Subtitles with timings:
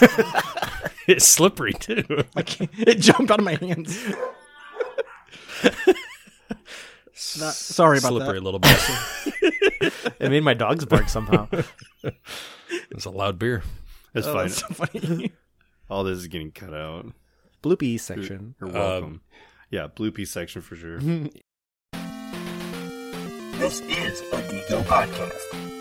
[1.08, 2.04] It's slippery too.
[2.34, 3.96] I can't, it jumped out of my hands.
[7.38, 8.44] Not, sorry about slippery that.
[8.44, 9.32] little bastard.
[10.18, 11.46] It made my dogs bark somehow.
[12.90, 13.62] It's a loud beer.
[14.14, 14.48] That's Oh, fine.
[14.48, 15.32] that's so funny.
[15.90, 17.06] All this is getting cut out.
[17.62, 18.54] Bloopy section.
[18.60, 19.04] You're welcome.
[19.04, 19.20] Um,
[19.70, 20.98] yeah, bloopy section for sure.
[23.58, 25.75] This is a Geeko podcast.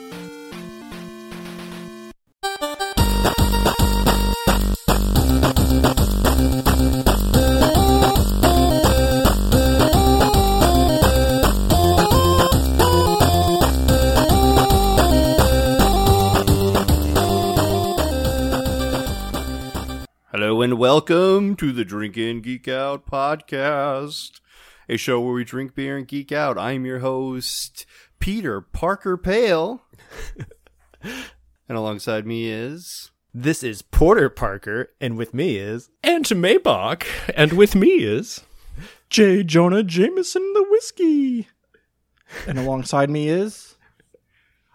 [20.75, 24.42] And welcome to the Drink and Geek Out podcast,
[24.89, 26.57] a show where we drink beer and geek out.
[26.57, 27.86] I'm your host,
[28.20, 29.82] Peter Parker Pale.
[31.01, 33.11] and alongside me is.
[33.34, 38.42] This is Porter Parker, and with me is And Maybach, and with me is
[39.09, 39.44] J.
[39.44, 41.48] Jonah Jameson, the whiskey.
[42.46, 43.78] And alongside me is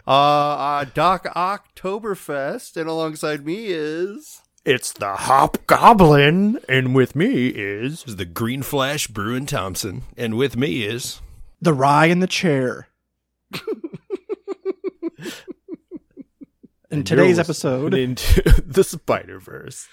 [0.06, 4.40] Uh, uh, Doc Oktoberfest, and alongside me is.
[4.70, 10.36] It's the Hop Goblin, and with me is is the Green Flash Bruin Thompson, and
[10.36, 11.20] with me is
[11.60, 12.86] the rye in the chair.
[16.92, 19.86] In today's You're episode, into the Spider Verse.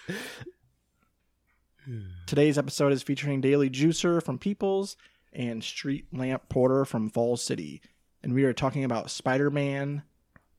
[2.25, 4.97] today's episode is featuring Daily Juicer from Peoples
[5.31, 7.81] and Street Lamp Porter from Falls City,
[8.23, 10.03] and we are talking about Spider-Man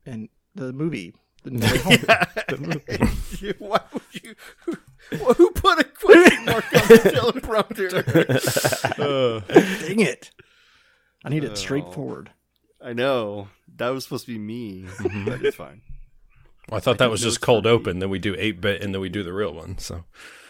[0.07, 1.13] and the movie.
[1.49, 3.55] The No Way Home.
[3.59, 4.35] Why would you.
[4.67, 4.75] Who,
[5.35, 8.99] who put a question mark on the teleprompter?
[8.99, 9.41] Uh.
[9.87, 10.31] Dang it!
[11.25, 11.55] I need it Oh.
[11.55, 12.31] straightforward.
[12.83, 13.49] I know.
[13.77, 14.85] That was supposed to be me.
[14.87, 15.25] Mm-hmm.
[15.25, 15.83] But it's fine.
[16.69, 17.75] Well, I thought that was just cold for me.
[17.75, 17.99] open.
[18.01, 19.79] Then we do eight bit, and then we do the real one.
[19.79, 20.05] So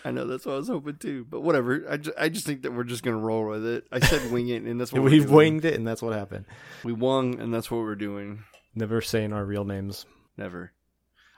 [0.04, 1.84] I know that's what I was hoping too, but whatever.
[1.88, 3.84] I just, I just think that we're just gonna roll with it.
[3.92, 5.34] I said wing it, and that's what We we're doing.
[5.36, 6.46] winged it, and that's what happened.
[6.84, 8.42] We wung, and that's what we're doing.
[8.74, 10.04] Never saying our real names.
[10.36, 10.72] Never.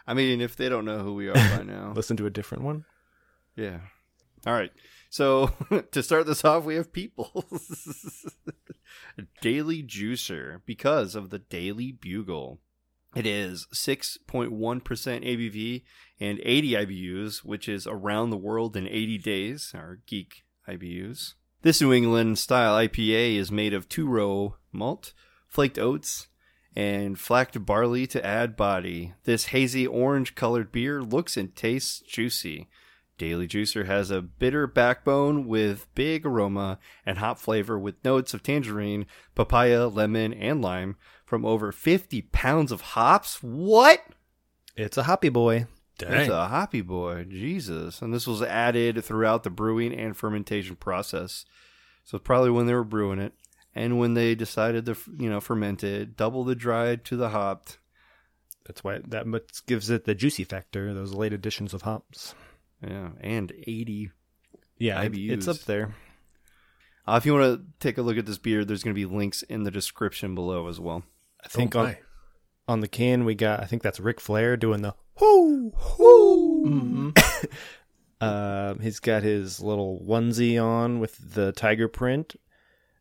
[0.06, 2.65] I mean, if they don't know who we are by now, Listen to a different
[2.65, 2.84] one.
[3.56, 3.81] yeah.
[4.47, 4.72] All right.
[5.11, 5.53] So
[5.93, 7.44] to start this off, we have people.
[9.41, 12.60] Daily Juicer because of the Daily Bugle.
[13.15, 15.83] It is 6.1% ABV
[16.21, 21.34] and 80 IBUs, which is around the world in 80 days, our geek IBUs.
[21.62, 25.12] This New England style IPA is made of two row malt,
[25.49, 26.28] flaked oats,
[26.76, 29.14] and flaked barley to add body.
[29.25, 32.69] This hazy orange colored beer looks and tastes juicy.
[33.19, 38.42] Daily Juicer has a bitter backbone with big aroma and hop flavor with notes of
[38.42, 39.04] tangerine,
[39.34, 43.42] papaya, lemon, and lime from over 50 pounds of hops.
[43.42, 44.00] What?
[44.75, 45.66] It's a hoppy boy.
[45.98, 47.25] That's a hoppy boy.
[47.25, 48.00] Jesus.
[48.00, 51.44] And this was added throughout the brewing and fermentation process.
[52.04, 53.34] So probably when they were brewing it
[53.75, 57.78] and when they decided to, you know, ferment it, double the dried to the hopped.
[58.66, 60.92] That's why that much gives it the juicy factor.
[60.94, 62.34] Those late additions of hops.
[62.86, 64.10] Yeah, and 80
[64.78, 65.30] Yeah, it- IBUs.
[65.32, 65.94] it's up there.
[67.06, 69.06] Uh, if you want to take a look at this beer, there's going to be
[69.06, 71.03] links in the description below as well.
[71.44, 71.97] I think Oh, on,
[72.69, 73.60] on the can we got.
[73.60, 76.64] I think that's Ric Flair doing the whoo whoo.
[77.14, 77.48] Mhm.
[78.22, 82.36] Um, he's got his little onesie on with the tiger print.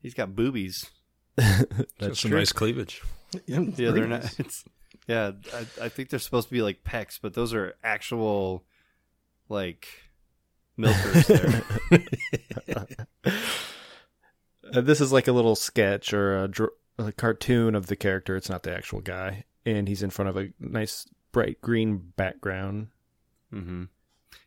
[0.02, 0.90] He's got boobies.
[1.36, 3.02] That's some nice cleavage.
[3.46, 4.40] Yeah, they're not.
[4.40, 4.66] It's,
[5.08, 8.64] yeah, I, I think they're supposed to be like pecs, but those are actual,
[9.48, 9.88] like,
[10.78, 11.64] milkers there.
[14.72, 18.36] Uh, this is like a little sketch or a, dr- a cartoon of the character.
[18.36, 22.90] It's not the actual guy, and he's in front of a nice bright green background.
[23.52, 23.86] hmm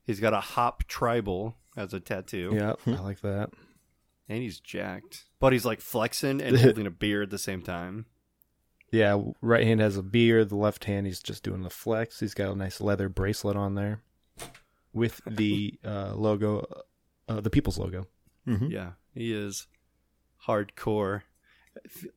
[0.05, 2.53] He's got a hop tribal as a tattoo.
[2.55, 3.51] Yeah, I like that.
[4.33, 5.25] And he's jacked.
[5.41, 8.07] But he's like flexing and holding a beer at the same time.
[8.91, 10.43] Yeah, right hand has a beer.
[10.47, 12.19] The left hand, he's just doing the flex.
[12.21, 14.01] He's got a nice leather bracelet on there
[14.95, 16.65] with the uh, logo,
[17.29, 18.07] uh, the People's logo.
[18.47, 19.67] Yeah, he is
[20.49, 21.23] hardcore.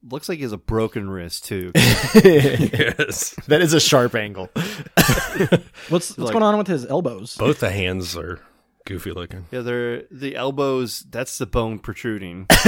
[0.10, 1.72] Looks like he has a broken wrist too.
[1.76, 4.50] yes, That is a sharp angle.
[4.56, 7.36] What's what's like- going on with his elbows?
[7.38, 8.40] both the hands are
[8.86, 9.46] goofy looking.
[9.52, 11.06] yeah, they're the elbows.
[11.10, 12.48] That's the bone protruding.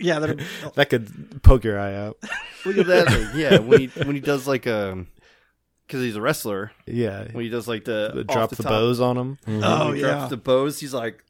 [0.00, 0.36] yeah, they're,
[0.74, 2.18] That could poke your eye out.
[2.64, 3.06] Look at that.
[3.06, 5.04] like, yeah, when he when he does like a
[5.86, 6.72] because he's a wrestler.
[6.86, 9.38] Yeah, When he does like the, the drop the, the, bows on him.
[9.46, 10.08] oh when he yeah.
[10.08, 10.80] drops the bows.
[10.80, 11.22] He's like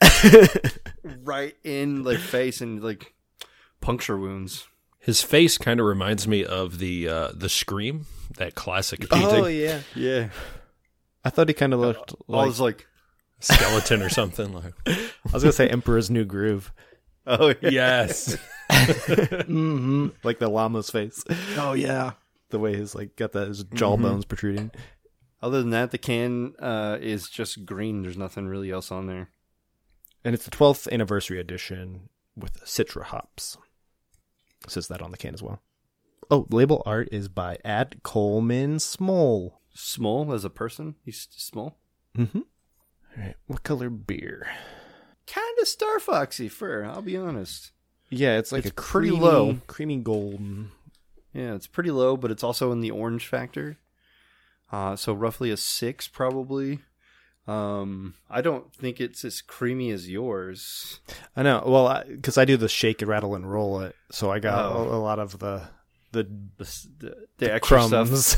[1.22, 3.14] right in like face and like
[3.80, 4.66] puncture wounds.
[4.98, 8.06] His face kind of reminds me of the uh, the Scream,
[8.38, 9.44] that classic painting.
[9.44, 10.30] Oh yeah, Yeah,
[11.24, 12.86] I thought he kind of looked I like was like,
[13.40, 14.72] Skeleton or something like.
[14.86, 14.98] I
[15.32, 16.72] was gonna say Emperor's New Groove,
[17.26, 17.68] oh yeah.
[17.70, 18.36] Yes.
[18.70, 21.22] hmm like the llama's face,
[21.56, 22.12] Oh yeah.
[22.50, 24.70] the way his like got that his jawbones protruding.
[25.42, 28.02] Other than that, the can uh, is just green.
[28.02, 29.28] There's nothing really else on there.
[30.24, 33.58] And it's the 12th anniversary edition with Citra hops.
[34.64, 35.60] It says that on the can as well.
[36.30, 39.60] Oh, label art is by Ad Coleman Small.
[39.74, 40.94] Small as a person.
[41.04, 41.76] He's small.
[42.16, 42.40] Mm-hmm.
[43.16, 44.46] All right, what color beer?
[45.26, 46.84] Kind of Star Foxy fur.
[46.84, 47.70] I'll be honest.
[48.10, 49.58] Yeah, it's like It's a pretty creamy, low.
[49.66, 50.70] creamy golden.
[51.32, 53.76] Yeah, it's pretty low, but it's also in the orange factor.
[54.70, 56.80] Uh, so roughly a six, probably.
[57.46, 61.00] Um, I don't think it's as creamy as yours.
[61.36, 61.62] I know.
[61.66, 64.78] Well, because I, do the shake and rattle and roll it, so I got Oh.
[64.90, 65.62] a, a lot of the
[66.12, 66.22] the,
[66.56, 68.36] The the, the extra stuff crumbs.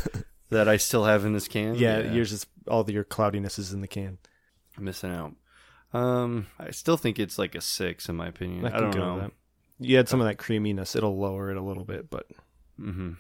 [0.50, 1.75] that I still have in this can.
[1.76, 4.19] yeah, yours is all the, your cloudiness is in the can.
[4.78, 5.34] Missing out.
[5.93, 8.64] Um, I still think it's like a six in my opinion.
[8.64, 9.20] I, can don't know.
[9.20, 9.32] that.
[9.78, 10.96] You had some of that creaminess.
[10.96, 12.26] It'll lower it a little bit, but
[12.81, 13.12] mm-hmm.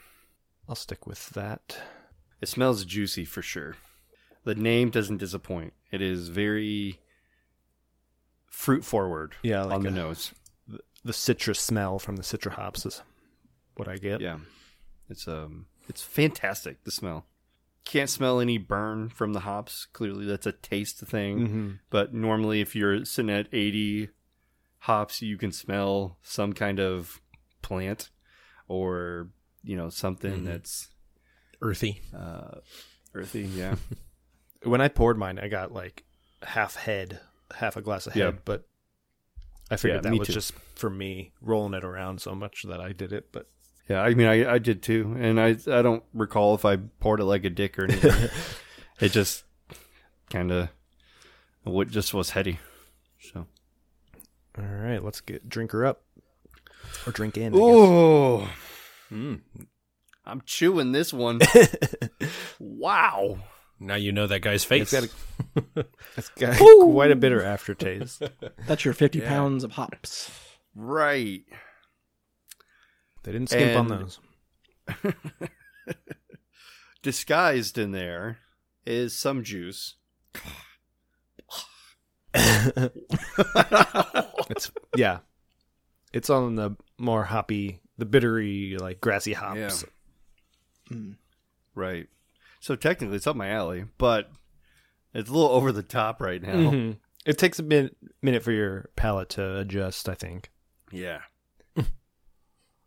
[0.68, 1.78] I'll stick with that.
[2.40, 3.76] It smells juicy for sure.
[4.44, 5.72] The name doesn't disappoint.
[5.90, 7.00] It is very
[8.48, 9.34] fruit forward.
[9.42, 10.32] Yeah, like on the a- nose.
[11.04, 13.02] The citrus smell from the citra hops is
[13.76, 14.20] what I get.
[14.20, 14.38] Yeah,
[15.08, 16.82] it's um, it's fantastic.
[16.84, 17.26] The smell.
[17.86, 19.86] Can't smell any burn from the hops.
[19.92, 21.38] Clearly, that's a taste thing.
[21.38, 21.70] Mm-hmm.
[21.88, 24.08] But normally, if you're sitting at 80
[24.80, 27.20] hops, you can smell some kind of
[27.62, 28.10] plant
[28.68, 29.30] or
[29.62, 30.44] you know something Mhm.
[30.44, 30.88] that's
[31.62, 32.02] Earthy.
[32.14, 32.58] uh,
[33.14, 33.42] earthy.
[33.42, 33.76] Yeah.
[34.62, 36.04] When I poured mine, I got like
[36.42, 37.20] half head,
[37.54, 38.40] half a glass of head, Yeah.
[38.44, 38.66] but
[39.70, 40.32] I figured Yeah, that was too.
[40.34, 43.30] just for me rolling it around so much that I did it.
[43.32, 43.48] But
[43.88, 47.20] Yeah, I mean, I, I did too, and I I don't recall if I poured
[47.20, 48.30] it like a dick or anything.
[49.00, 49.44] it just
[50.30, 50.68] kind of
[51.62, 52.58] what just was heady.
[53.32, 53.46] So
[54.58, 56.02] all right, let's get drink her up
[57.06, 57.54] or drink in.
[57.54, 58.48] I oh,
[59.12, 59.40] Mm.
[60.24, 61.38] I'm chewing this one.
[62.58, 63.38] wow.
[63.78, 64.92] Now you know that guy's face.
[64.92, 65.08] It's
[65.74, 65.86] got, a,
[66.16, 68.22] it's got quite a bitter aftertaste.
[68.66, 69.28] That's your 50 Yeah.
[69.28, 70.30] pounds of hops.
[70.74, 71.42] Right.
[73.26, 74.20] They didn't skimp on those.
[77.02, 78.38] Disguised in there
[78.86, 79.94] is some juice.
[84.48, 85.18] It's yeah,
[86.12, 89.84] it's on the more hoppy, the bittery, like grassy hops.
[90.90, 91.16] Mm.
[91.74, 92.06] Right.
[92.60, 94.30] So technically, it's up my alley, but
[95.14, 96.54] it's a little over the top right now.
[96.70, 96.98] Mhm.
[97.24, 100.08] It takes a minute, minute for your palate to adjust.
[100.08, 100.52] I think.
[100.92, 101.20] Yeah.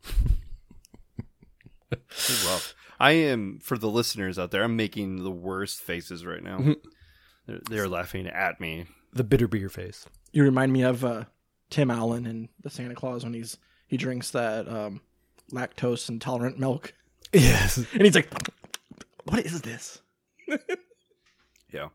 [1.92, 2.76] It's rough.
[3.00, 4.64] I am for the listeners out there.
[4.64, 6.58] I'm making the worst faces right now.
[6.60, 6.76] Mhm.
[7.48, 8.86] they're, they're laughing at me.
[9.14, 10.06] The bitter beer face.
[10.32, 11.26] You remind me of uh,
[11.70, 13.58] Tim Allen in the Santa Clause when he's
[13.88, 15.02] he drinks that um,
[15.52, 16.94] lactose intolerant milk,
[17.34, 17.78] Yes.
[17.94, 18.30] and he's like,
[19.26, 20.02] "What is this?"
[21.72, 21.90] Yeah.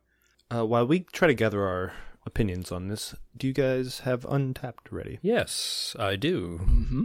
[0.54, 1.92] Uh, while we try to gather our
[2.24, 5.18] opinions on this, do you guys have Untappd ready?
[5.20, 6.60] Yes, I do.
[6.62, 7.02] Mm-hmm.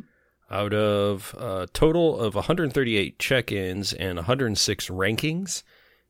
[0.52, 5.64] Out of a total of 138 check ins and 106 rankings,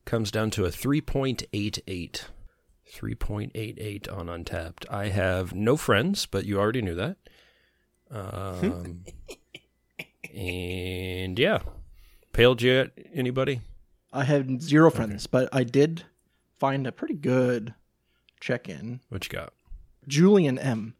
[0.06, 2.23] comes down to a 3.88.
[2.92, 4.90] 3.88 on Untappd.
[4.90, 7.18] I have no friends, but you already knew that.
[8.09, 9.04] Um,
[10.33, 11.59] and yeah.
[12.31, 13.61] Pale Jet, anybody?
[14.11, 16.04] I had zero friends, but I did
[16.57, 17.73] find a pretty good
[18.40, 19.02] check-in.
[19.09, 19.54] What you got?
[20.07, 20.95] Julian M.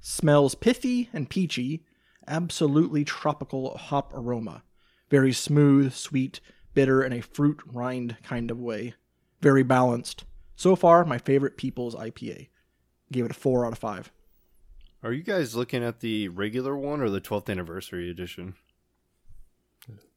[0.00, 1.84] Smells pithy and peachy,
[2.30, 4.62] absolutely tropical hop aroma.
[5.10, 6.40] Very smooth, sweet,
[6.72, 8.94] bitter, in a fruit rind kind of way.
[9.42, 10.24] Very balanced.
[10.56, 12.48] So far, my favorite People's IPA.
[13.12, 14.12] Gave it a 4 out of 5.
[15.02, 18.54] Are you guys looking at the regular one or the 12th anniversary edition?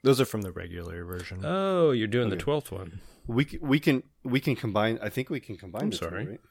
[0.04, 1.42] Those are from the regular version.
[1.44, 3.00] Oh, you're doing the 12th one.
[3.26, 5.00] We c- we can we can combine.
[5.02, 5.84] I think we can combine.
[5.84, 6.28] I'm the two, sorry.
[6.28, 6.42] right?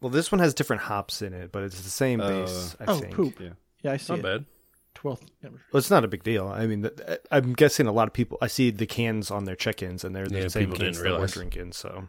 [0.00, 2.76] well, this one has different hops in it, but it's the same Uh, base.
[2.80, 3.14] I oh, think.
[3.14, 3.38] poop.
[3.40, 3.50] Yeah.
[3.82, 4.22] Yeah, I see Not it.
[4.22, 4.44] bad.
[5.02, 5.66] 12th anniversary.
[5.72, 6.48] Well, it's not a big deal.
[6.48, 6.88] I mean,
[7.30, 8.38] I'm guessing a lot of people.
[8.42, 11.18] I see the cans on their check-ins, and they're the yeah, same people cans that
[11.18, 11.72] we're drinking.
[11.72, 12.08] So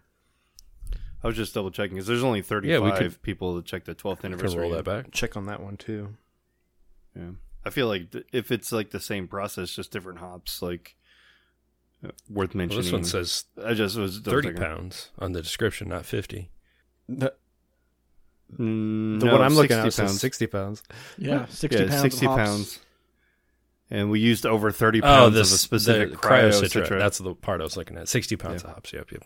[1.23, 3.93] I was just double checking because there's only 35 Yeah, could- people to check the
[3.95, 4.61] 12th anniversary.
[4.61, 5.11] roll that back.
[5.11, 6.15] check on that one too.
[7.15, 7.31] Yeah.
[7.65, 10.95] I feel like th- if it's like the same process, just different hops, like
[12.03, 12.83] uh, worth Well, mentioning.
[12.83, 14.61] this one says I just was 30 checking.
[14.61, 16.49] pounds on the description, not 50.
[17.09, 17.33] The,
[18.57, 20.21] Mm, the no, one I'm looking at 60 says pounds.
[20.21, 20.83] 60 pounds.
[21.17, 22.43] Yeah, 60 yeah, pounds 60 of hops.
[22.49, 22.79] pounds.
[23.91, 26.85] And we used over 30 Oh, pounds this of a specific the cryo cryo citra.
[26.87, 26.99] citra.
[26.99, 28.07] That's the part I was looking at.
[28.07, 28.69] 60 pounds Yeah.
[28.69, 28.93] of hops.
[28.93, 29.23] Yep, yep.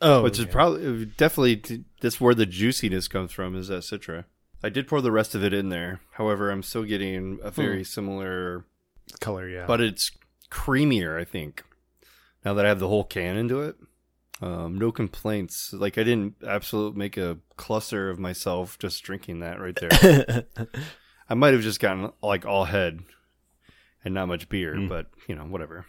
[0.00, 4.24] Oh, which is probably definitely that's where the juiciness comes from is that citra.
[4.62, 6.00] I did pour the rest of it in there.
[6.12, 8.64] However, I'm still getting a very similar,
[9.20, 9.48] color.
[9.48, 10.10] Yeah, but it's
[10.50, 11.18] creamier.
[11.20, 11.64] I think
[12.44, 13.76] now that I have the whole can into it.
[14.42, 15.72] Um, no complaints.
[15.72, 20.44] Like I didn't absolutely make a cluster of myself just drinking that right there.
[21.30, 23.04] I might have just gotten like all head
[24.04, 25.86] and not much beer, but you know whatever.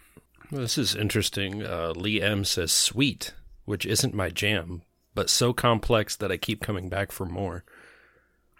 [0.52, 1.64] Well, this is interesting.
[1.66, 3.34] Uh, Lee M says sweet,
[3.64, 4.82] which isn't my jam,
[5.16, 7.64] but so complex that I keep coming back for more.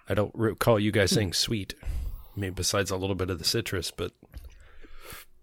[0.09, 1.75] I don't recall you guys saying sweet.
[2.37, 4.11] I mean, besides a little bit of the citrus, but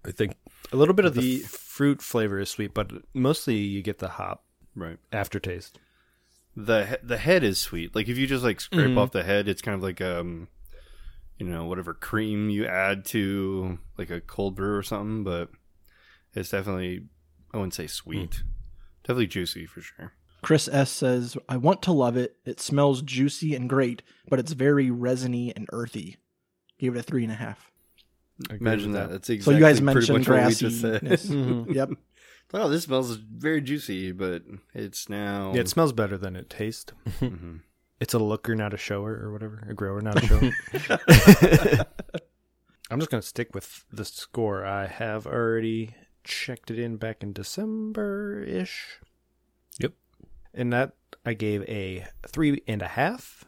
[0.06, 0.36] I think
[0.72, 4.10] a little bit of the f- fruit flavor is sweet, but mostly you get the
[4.10, 4.44] hop
[4.76, 4.98] Right.
[5.12, 5.80] aftertaste.
[6.56, 7.96] the the head is sweet.
[7.96, 10.48] Like if you just like scrape off the head, it's kind of like um,
[11.38, 15.24] you know, whatever cream you add to like a cold brew or something.
[15.24, 15.50] But
[16.34, 17.06] it's definitely
[17.54, 18.44] I wouldn't say sweet,
[19.04, 20.14] definitely juicy for sure.
[20.42, 22.36] Chris S says, I want to love it.
[22.46, 26.18] It smells juicy and great, but it's very resiny and earthy.
[26.80, 27.71] Gave it a three and a half.
[28.50, 29.10] I Imagine with that.
[29.12, 29.54] That's exactly.
[29.54, 31.02] So you guys mentioned much what we just said.
[31.02, 31.28] grassiness.
[31.68, 31.74] Mhm.
[31.76, 31.90] Yep.
[32.54, 34.44] oh, this smells very juicy, but
[34.74, 35.52] it's now.
[35.54, 36.92] Yeah, it smells better than it tastes.
[37.20, 37.62] Mhm.
[38.00, 39.64] It's a looker, not a shower, or whatever.
[39.70, 40.52] A grower, not a shower.
[42.90, 44.66] I'm just gonna stick with the score.
[44.66, 49.00] I have already checked it in back in December ish.
[49.80, 49.94] Yep.
[50.54, 50.94] And that
[51.26, 53.46] I gave a three and a half.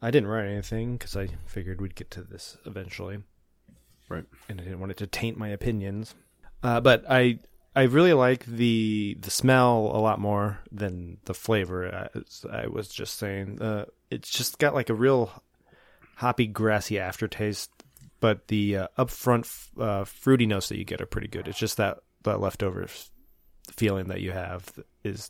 [0.00, 3.18] I didn't write anything because I figured we'd get to this eventually.
[4.08, 4.24] Right.
[4.48, 6.14] and I didn't want it to taint my opinions.
[6.62, 7.38] Uh, but I
[7.76, 12.08] I really like the the smell a lot more than the flavor.
[12.14, 15.30] As I was just saying, uh, it's just got like a real
[16.16, 17.70] hoppy, grassy aftertaste.
[18.20, 19.46] But the uh, upfront
[19.78, 21.48] uh, fruity notes that you get are pretty good.
[21.48, 22.86] It's just that that leftover
[23.70, 25.28] feeling that you have is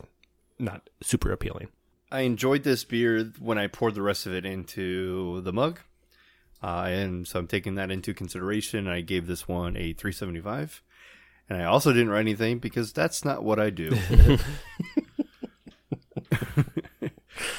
[0.59, 1.69] not super appealing.
[2.13, 5.81] I enjoyed this beer when I poured the rest of it into the mug.
[6.65, 8.89] Uh, and so I'm taking that into consideration.
[8.89, 10.83] I gave this one a 375.
[11.51, 13.93] And I also didn't write anything because that's not what I do.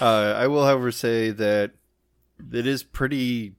[0.01, 1.71] uh, I will, however, say that
[2.51, 3.53] it is pretty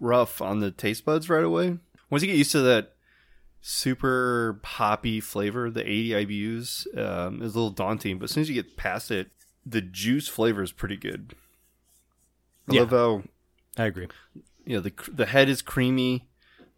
[0.00, 1.78] rough on the taste buds right away.
[2.10, 2.94] Once you get used to that
[3.60, 8.18] super hoppy flavor, the 80 IBUs um, is a little daunting.
[8.18, 9.30] But as soon as you get past it,
[9.64, 11.34] the juice flavor is pretty good.
[12.68, 12.80] I Yeah.
[12.80, 13.22] love how
[13.76, 14.08] I agree.
[14.68, 16.28] You know the the head is creamy,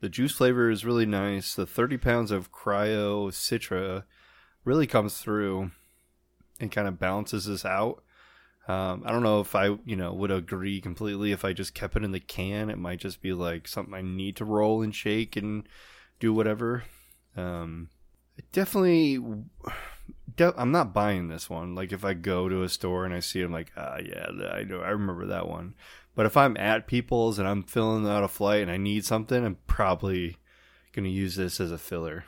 [0.00, 1.56] the juice flavor is really nice.
[1.56, 4.04] The 30 pounds of cryo citra
[4.64, 5.72] really comes through
[6.60, 8.04] and kind of balances this out.
[8.68, 11.96] Um, I don't know if I you know would agree completely if I just kept
[11.96, 12.70] it in the can.
[12.70, 15.68] It might just be like something I need to roll and shake and
[16.20, 16.84] do whatever.
[17.36, 17.88] Um,
[18.52, 19.18] definitely
[20.36, 21.74] de- I'm not buying this one.
[21.74, 24.28] Like if I go to a store and I see it, I'm like, ah, yeah,
[24.52, 25.74] I know, I remember that one.
[26.14, 29.44] But if I'm at People's and I'm filling out a flight and I need something,
[29.44, 30.36] I'm probably
[30.92, 32.24] gonna use this as a filler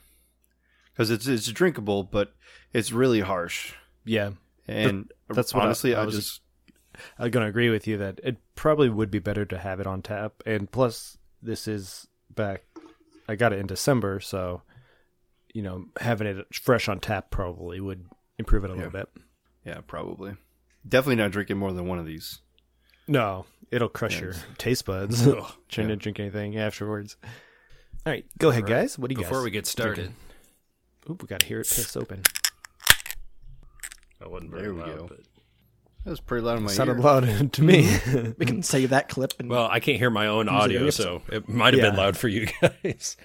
[0.93, 2.35] because it's it's drinkable, but
[2.73, 3.73] it's really harsh.
[4.05, 4.33] Yeah,
[4.69, 6.41] And that's what I- honestly, I I, was- just
[7.19, 10.03] I'm gonna agree with you that it probably would be better to have it on
[10.03, 10.43] tap.
[10.47, 12.65] And plus, this is back.
[13.29, 14.63] I got it in December, so
[15.55, 18.07] you know having it fresh on tap probably would
[18.39, 19.09] improve it a little bit.
[19.67, 20.37] yeah, probably
[20.89, 22.41] definitely not drinking more than one of these.
[23.09, 25.27] No, it'll crush your taste buds.
[25.69, 27.17] Trying to drink anything afterwards.
[28.07, 28.99] All right, go ahead, guys.
[28.99, 29.45] What do you before guys?
[29.45, 30.13] we get started,
[31.11, 32.23] Oop, we got to hear it piss open.
[34.21, 35.07] I wasn't very There we loud, go.
[35.09, 35.21] but-
[36.05, 37.01] That was pretty loud in my Sounded ear.
[37.01, 37.97] loud to me.
[38.39, 39.35] We can save that clip.
[39.39, 41.97] And Well, I can't hear my own Use it audio, so it might have been
[41.97, 43.17] loud for you guys.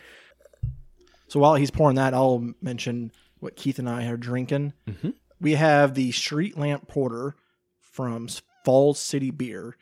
[1.27, 4.73] So while he's pouring that, I'll mention what Keith and I are drinking.
[4.87, 5.13] Mhm.
[5.41, 7.35] We have the Street Lamp Porter
[7.81, 8.27] from
[8.65, 9.75] Falls City Beer.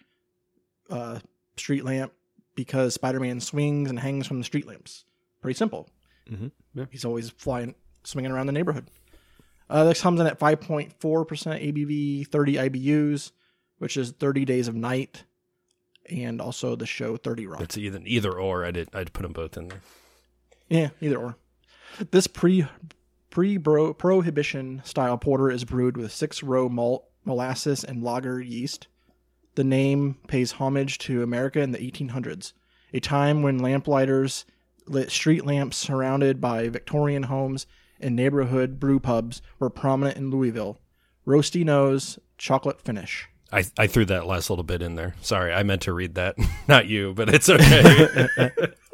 [0.90, 1.20] Uh,
[1.58, 2.12] street lamp
[2.56, 5.06] because Spider-Man swings and hangs from the street lamps.
[5.42, 5.90] Pretty simple.
[6.30, 6.52] Mhm.
[6.74, 6.86] Yeah.
[6.92, 8.90] He's always flying, swinging around the neighborhood.
[9.70, 10.94] Uh, this comes in at 5.4%
[11.62, 13.32] ABV, 30 IBUs,
[13.80, 15.24] which is 30 Days of Night,
[16.10, 17.62] and also the show 30 Rock.
[17.62, 18.64] It's either either or.
[18.64, 18.90] I did.
[18.94, 19.82] I'd put them both in there.
[20.70, 21.36] Yeah, either or.
[22.12, 22.68] This pre
[23.30, 28.88] pre prohibition style porter is brewed with six row malt, molasses, and lager yeast.
[29.56, 32.54] The name pays homage to America in the 1800s,
[32.94, 34.46] a time when lamplighters
[34.86, 37.66] lit street lamps surrounded by Victorian homes
[38.00, 40.80] and neighborhood brew pubs were prominent in Louisville.
[41.26, 43.28] Roasty nose, chocolate finish.
[43.52, 45.16] I I threw that last little bit in there.
[45.22, 46.36] Sorry, I meant to read that,
[46.68, 48.20] not you, but it's okay.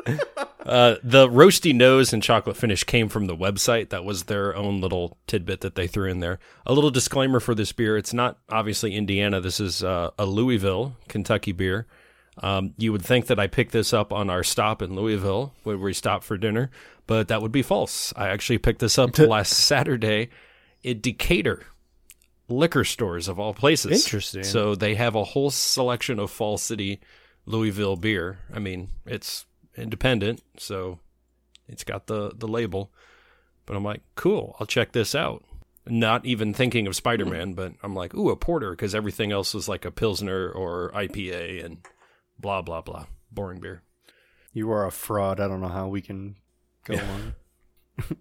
[0.63, 3.89] Uh, the roasty nose and chocolate finish came from the website.
[3.89, 6.37] That was their own little tidbit that they threw in there.
[6.67, 9.41] A little disclaimer for this beer: it's not obviously Indiana.
[9.41, 11.87] This is uh, a Louisville, Kentucky beer.
[12.37, 15.77] Um, you would think that I picked this up on our stop in Louisville, where
[15.77, 16.69] we stopped for dinner,
[17.07, 18.13] but that would be false.
[18.15, 20.29] I actually picked this up last Saturday
[20.85, 21.65] at Decatur
[22.51, 24.05] liquor stores of all places.
[24.05, 24.43] Interesting.
[24.43, 26.99] So they have a whole selection of Fall City
[27.45, 28.39] Louisville beer.
[28.53, 29.45] I mean, it's
[29.77, 30.99] independent, so
[31.67, 32.91] it's got the the label.
[33.65, 35.43] But I'm like, cool, I'll check this out.
[35.87, 39.53] Not even thinking of Spider Man, but I'm like, ooh, a porter, because everything else
[39.53, 41.77] was like a Pilsner or IPA and
[42.39, 43.05] blah, blah, blah.
[43.31, 43.81] Boring beer.
[44.53, 45.39] You are a fraud.
[45.39, 46.35] I don't know how we can
[46.85, 47.35] go on.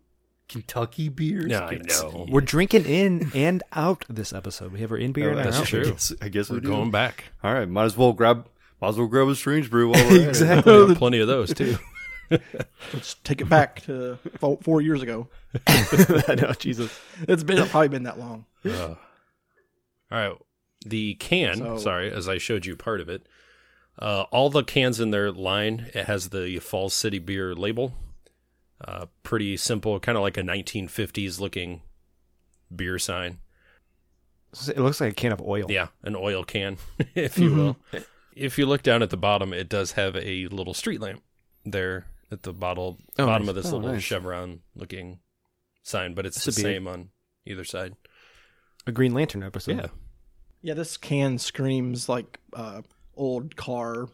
[0.49, 1.47] Kentucky beers.
[1.51, 2.27] Yeah, I know.
[2.29, 4.73] We're drinking in and out this episode.
[4.73, 5.83] We have our in beer Oh, and our that's true.
[5.83, 6.69] I guess, I guess We're we do.
[6.69, 7.25] going back.
[7.45, 8.47] All right, might as well grab.
[8.81, 10.29] Might as well grab a strange brew while we're at it.
[10.29, 10.95] Exactly.
[10.95, 11.77] Plenty of those too.
[12.93, 15.29] Let's take it back to four, four years ago.
[15.67, 16.97] I know, Jesus.
[17.29, 18.47] It's been probably been that long.
[18.65, 18.97] Uh, all
[20.11, 20.33] right.
[20.87, 23.27] The can, So- sorry, as I showed you part of it,
[23.99, 27.93] uh, all the cans in their line, it has the Falls City beer label.
[28.83, 31.83] Uh, pretty simple, kind of like a 1950s looking
[32.75, 33.39] beer sign.
[34.69, 35.67] It looks like a can of oil.
[35.69, 36.79] Yeah, an oil can,
[37.15, 37.77] if you will.
[38.41, 41.23] If you look down at the bottom, it does have a little street lamp
[41.65, 43.49] there at the bottle, Oh, bottom nice.
[43.51, 44.03] of this Oh, little nice.
[44.03, 45.19] chevron looking
[45.83, 47.11] sign, but it's It's the same on
[47.45, 47.95] either side.
[48.87, 49.77] A Green Lantern episode.
[49.77, 49.87] Yeah.
[50.63, 52.83] Yeah, this can screams like uh,
[53.15, 54.09] old car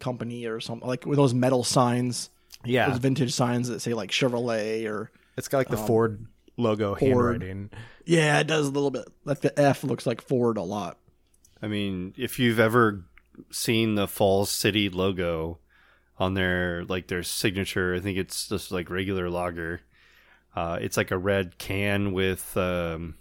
[0.00, 2.30] company or something, like with those metal signs,
[2.64, 2.88] Yeah.
[2.90, 6.94] those vintage signs that say like Chevrolet or It's got like the Um, Ford logo
[6.94, 7.42] Ford.
[7.42, 7.70] handwriting.
[8.06, 9.06] yeah, it does a little bit.
[9.24, 10.98] Like the F looks like Ford a lot.
[11.60, 13.04] I mean, if you've ever
[13.50, 15.58] seen the Falls City logo
[16.18, 19.80] on their like their signature, I think it's just like regular lager.
[20.54, 22.56] Uh, it's like a red can with.
[22.56, 23.16] Um,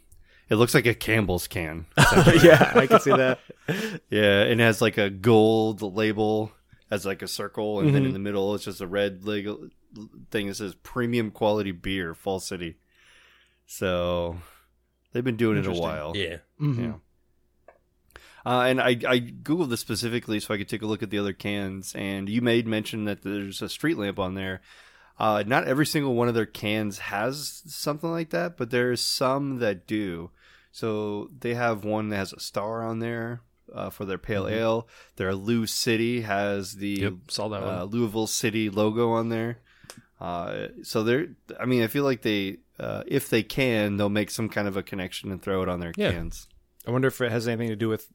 [0.50, 1.86] it looks like a Campbell's can.
[2.44, 3.40] yeah, I can see that.
[4.10, 6.52] yeah, and it has like a gold label
[6.92, 8.08] as like a circle, and then Mhm.
[8.08, 9.70] in the middle it's just a red legal
[10.30, 12.76] thing that says "Premium Quality Beer, Fall City."
[13.66, 14.38] So
[15.12, 16.14] they've been doing it a while.
[16.16, 16.38] Yeah.
[16.62, 16.78] Mhm.
[16.78, 16.94] Yeah.
[18.46, 21.20] Uh, and I, I googled this specifically so I could take a look at the
[21.20, 21.94] other cans.
[21.96, 24.62] And you made mention that there's a street lamp on there.
[25.20, 29.60] Uh, not every single one of their cans has something like that, but there's some
[29.60, 30.32] that do.
[30.72, 33.42] So they have one that has a star on there
[33.74, 34.88] uh, for their pale ale.
[35.16, 37.14] Their Lou City has the Yep.
[37.30, 37.76] Saw that one.
[37.76, 39.60] uh, Louisville City logo on there.
[40.20, 41.28] Uh, so they're,
[41.60, 44.76] I mean, I feel like they, uh, if they can, they'll make some kind of
[44.78, 46.12] a connection and throw it on their Yeah.
[46.12, 46.48] cans.
[46.88, 48.10] I wonder if it has anything to do with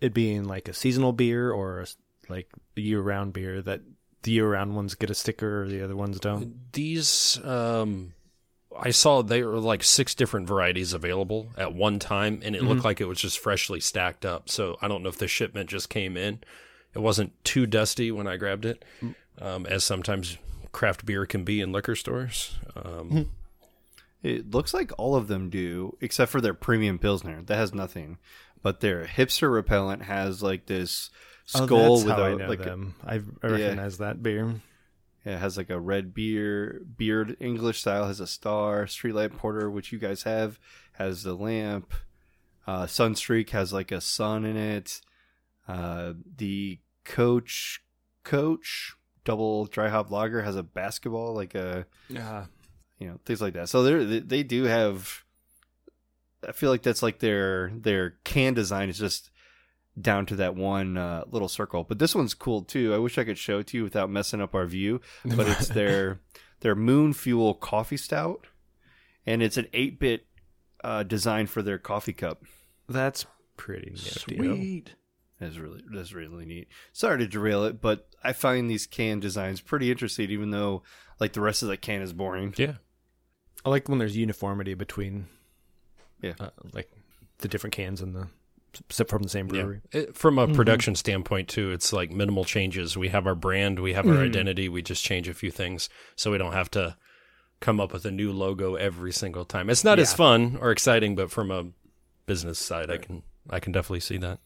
[0.00, 1.96] it being like a seasonal beer or a s-
[2.28, 3.80] like a year-round beer that
[4.22, 6.72] the year-round ones get a sticker or the other ones don't.
[6.72, 8.12] These, um,
[8.78, 12.84] I saw there were like six different varieties available at one time, and it looked
[12.84, 14.48] like it was just freshly stacked up.
[14.48, 16.40] So I don't know if the shipment just came in.
[16.94, 18.84] It wasn't too dusty when I grabbed it,
[19.38, 20.36] um, as sometimes
[20.72, 22.56] craft beer can be in liquor stores.
[22.76, 23.30] Um,
[24.20, 27.40] It looks like all of them do, except for their premium pilsner.
[27.42, 28.18] That has nothing.
[28.62, 31.10] But their hipster repellent has like this
[31.46, 32.94] skull oh, with a like them.
[33.06, 34.60] I, I recognize that beer.
[35.24, 38.86] yeah, it has like a red beer beard English style has a star.
[38.86, 40.58] Streetlight Porter, which you guys have,
[40.92, 41.92] has the lamp.
[42.66, 45.00] Uh, Sunstreak has like a sun in it.
[45.66, 47.80] Uh, the Coach
[48.24, 48.94] Coach
[49.24, 52.46] double dry hop lager has a basketball like a Yeah.
[52.98, 55.22] you know things like that so they, they do have
[56.46, 59.30] i feel like that's like their their can design is just
[60.00, 63.24] down to that one uh, little circle but this one's cool too i wish i
[63.24, 66.20] could show it to you without messing up our view but it's their
[66.60, 68.46] their moon fuel coffee stout
[69.26, 70.26] and it's an 8-bit
[70.84, 72.44] uh, design for their coffee cup
[72.88, 74.36] That's pretty nifty.
[74.36, 74.94] Sweet.
[75.40, 79.60] that's really that's really neat sorry to derail it but i find these can designs
[79.60, 80.84] pretty interesting even though
[81.18, 82.74] like the rest of the can is boring yeah.
[83.64, 85.26] I like when there's uniformity between,
[86.22, 86.34] Yeah.
[86.40, 86.90] uh, like
[87.38, 88.28] the different cans and the
[88.88, 89.62] except from the same Yeah.
[89.62, 89.80] brewery.
[89.92, 92.96] It, from a production standpoint, too, it's like minimal changes.
[92.96, 96.30] We have our brand, we have our identity, we just change a few things so
[96.30, 96.96] we don't have to
[97.60, 99.68] come up with a new logo every single time.
[99.70, 101.66] It's not as fun or exciting, but from a
[102.26, 104.38] business side, I can I can definitely see that.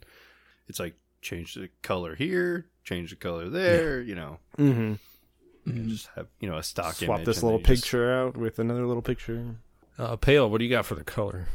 [0.69, 5.89] it's like change the color here, change the color there, you know, Mm-hmm.
[5.89, 8.37] just have you know a stock Swap image this little then you just- picture out
[8.37, 9.57] with another little picture.
[9.99, 11.49] Uh, Pale, what do you got for the color?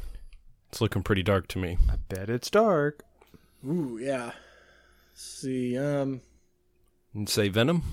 [0.70, 1.78] It's looking pretty dark to me.
[1.90, 3.04] I bet it's dark.
[3.68, 4.32] Ooh, yeah.
[5.12, 6.22] Let's see, um,
[7.14, 7.84] And say Venom?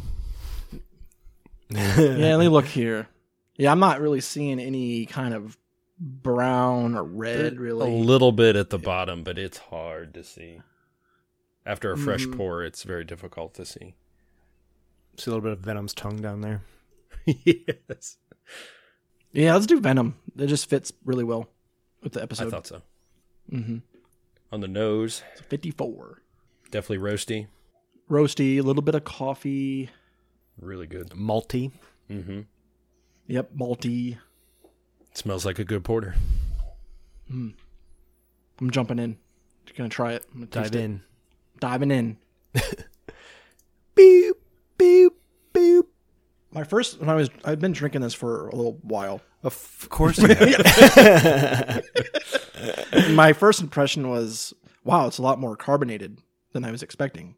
[1.70, 3.08] yeah, let me look here.
[3.56, 5.56] Yeah, I'm not really seeing any kind of
[5.98, 7.58] brown or red.
[7.58, 7.90] Really.
[7.90, 10.60] A little bit at the bottom, but it's hard to see.
[11.64, 12.36] After a fresh Mm.
[12.36, 13.94] pour, it's very difficult to see.
[15.16, 16.62] See a little bit of Venom's tongue down there.
[17.26, 18.18] yes.
[19.32, 20.16] yeah, let's do Venom.
[20.36, 21.48] It just fits really well
[22.04, 22.82] with the I thought so.
[23.50, 23.78] mm-hmm.
[24.52, 26.22] On the nose, 54.
[26.70, 27.48] definitely roasty.
[28.08, 29.90] Roasty, a little bit of coffee.
[30.60, 31.08] Really good.
[31.10, 31.72] Malty.
[32.10, 32.42] Mm-hmm.
[33.26, 34.18] Yep, malty.
[35.14, 36.14] smells like a good porter.
[37.30, 37.54] I'm
[38.70, 39.16] jumping in.
[39.64, 40.24] Just gonna try it.
[40.32, 40.80] I'm gonna Dive taste it.
[40.84, 41.02] in.
[41.58, 42.16] Diving in.
[43.94, 44.34] Beep,
[44.76, 45.12] beep,
[45.52, 45.84] beep.
[46.52, 49.20] My first when I was I've been drinking this for a little while.
[49.44, 50.18] Of course.
[53.10, 54.54] My first impression was,
[54.84, 56.18] wow, it's a lot more carbonated
[56.52, 57.36] than I was expecting.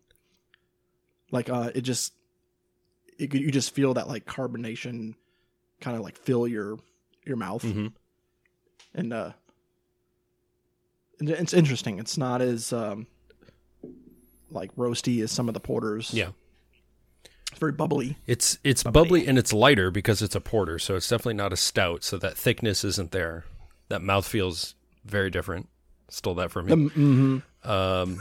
[1.33, 2.13] Like uh it just
[3.19, 5.15] it, you just feel that like carbonation
[5.81, 6.79] kind of like fill your
[7.25, 7.65] your mouth.
[7.65, 7.93] Mhm.
[8.95, 9.33] And uh
[11.19, 11.99] it's interesting.
[11.99, 13.07] It's not as um
[14.51, 16.15] like roasty as some of the porters.
[16.15, 16.31] Yeah.
[17.57, 18.19] It's very bubbly.
[18.27, 21.57] It's it's bubbly and it's lighter because it's a porter, so it's definitely not a
[21.57, 22.05] stout.
[22.05, 23.47] So that thickness isn't there.
[23.89, 24.75] That mouth feels
[25.07, 25.67] very different.
[26.11, 26.73] Stole that from me.
[26.75, 28.21] Um, mhm.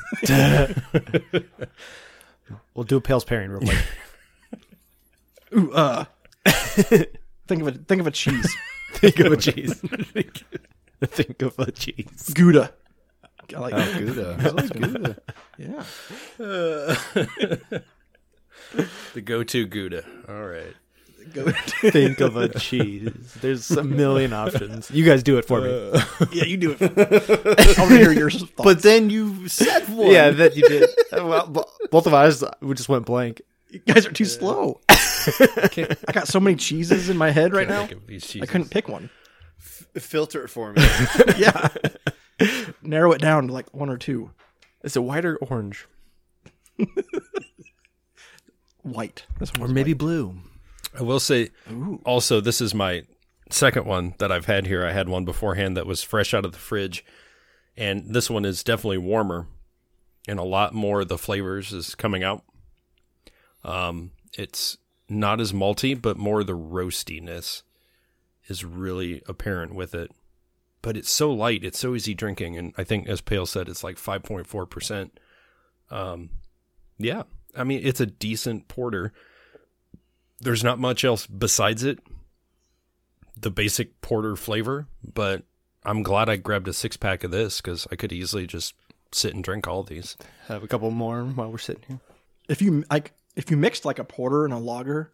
[1.36, 1.44] Um,
[2.76, 3.78] We'll do a Pale's pairing real quick.
[5.58, 6.06] Ooh, uh.
[6.46, 8.56] think of a think of a cheese.
[8.94, 9.82] Think of a cheese.
[11.04, 12.32] Think of a cheese.
[12.34, 12.72] Gouda.
[13.54, 14.38] I like Oh, Gouda.
[14.40, 15.18] I like Gouda.
[15.58, 15.84] Yeah.
[19.14, 20.04] The go-to Gouda.
[20.28, 20.74] All right.
[21.34, 21.54] Gouda.
[21.92, 23.34] Think of a cheese.
[23.42, 24.90] There's a million options.
[24.92, 25.92] You guys do it for me.
[25.94, 26.82] Uh, yeah, you do it.
[27.78, 28.52] I want to hear your thoughts.
[28.58, 30.12] But then you said one.
[30.12, 30.90] Yeah, that you did.
[31.12, 33.42] well, both of us, we just went blank.
[33.70, 34.82] you guys are too slow.
[34.90, 37.88] I got so many cheeses in my head right now.
[37.88, 39.10] Think of these I couldn't pick one.
[39.58, 40.84] filter it for me.
[41.38, 41.70] Yeah.
[42.82, 44.32] Narrow it down to like one or two.
[44.84, 45.88] Is it white or orange?
[48.86, 49.26] White.
[49.40, 50.38] This Or one's maybe blue?
[50.98, 52.02] I will say Ooh.
[52.06, 53.04] also this is my
[53.50, 54.86] second one that I've had here.
[54.86, 57.04] I had one beforehand that was fresh out of the fridge,
[57.76, 59.48] and this one is definitely warmer,
[60.28, 62.44] and a lot more of the flavors is coming out.
[63.64, 64.78] Um, it's
[65.10, 67.64] not as malty, but more the roastiness
[68.48, 70.12] is really apparent with it.
[70.82, 73.84] But it's so light, it's so easy drinking, and I think, as Pale said, it's
[73.84, 75.20] like five point four percent.
[75.90, 76.30] Um,
[77.00, 77.24] yeah,
[77.56, 79.14] I mean it's a decent porter
[80.42, 82.00] there's not much else besides it
[83.40, 85.44] the basic porter flavor but
[85.84, 88.74] i'm glad i grabbed a six pack of this because i could easily just
[89.12, 92.00] sit and drink all these Have a couple more while we're sitting here.
[92.50, 95.12] If you like, if you mixed like a porter and a lager,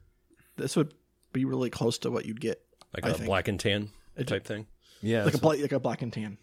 [0.58, 0.94] this would
[1.34, 2.62] be really close to what you'd get.
[2.96, 3.26] like I a think.
[3.28, 3.90] black and tan
[4.26, 4.66] type thing
[5.02, 5.24] Yeah.
[5.26, 6.38] Like a bla- like a black and tan.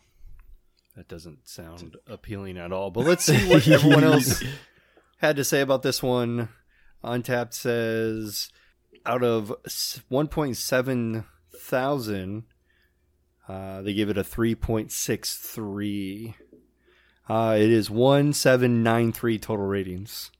[0.96, 2.90] That doesn't sound appealing at all.
[2.90, 4.42] But let's see what everyone else
[5.18, 6.48] had to say about this one.
[7.04, 8.50] Untappd says
[9.06, 11.24] out of 1.7
[11.68, 12.44] thousand,
[13.48, 16.34] uh, they give it a 3.63.
[17.28, 20.30] Uh, it is 1793 total ratings.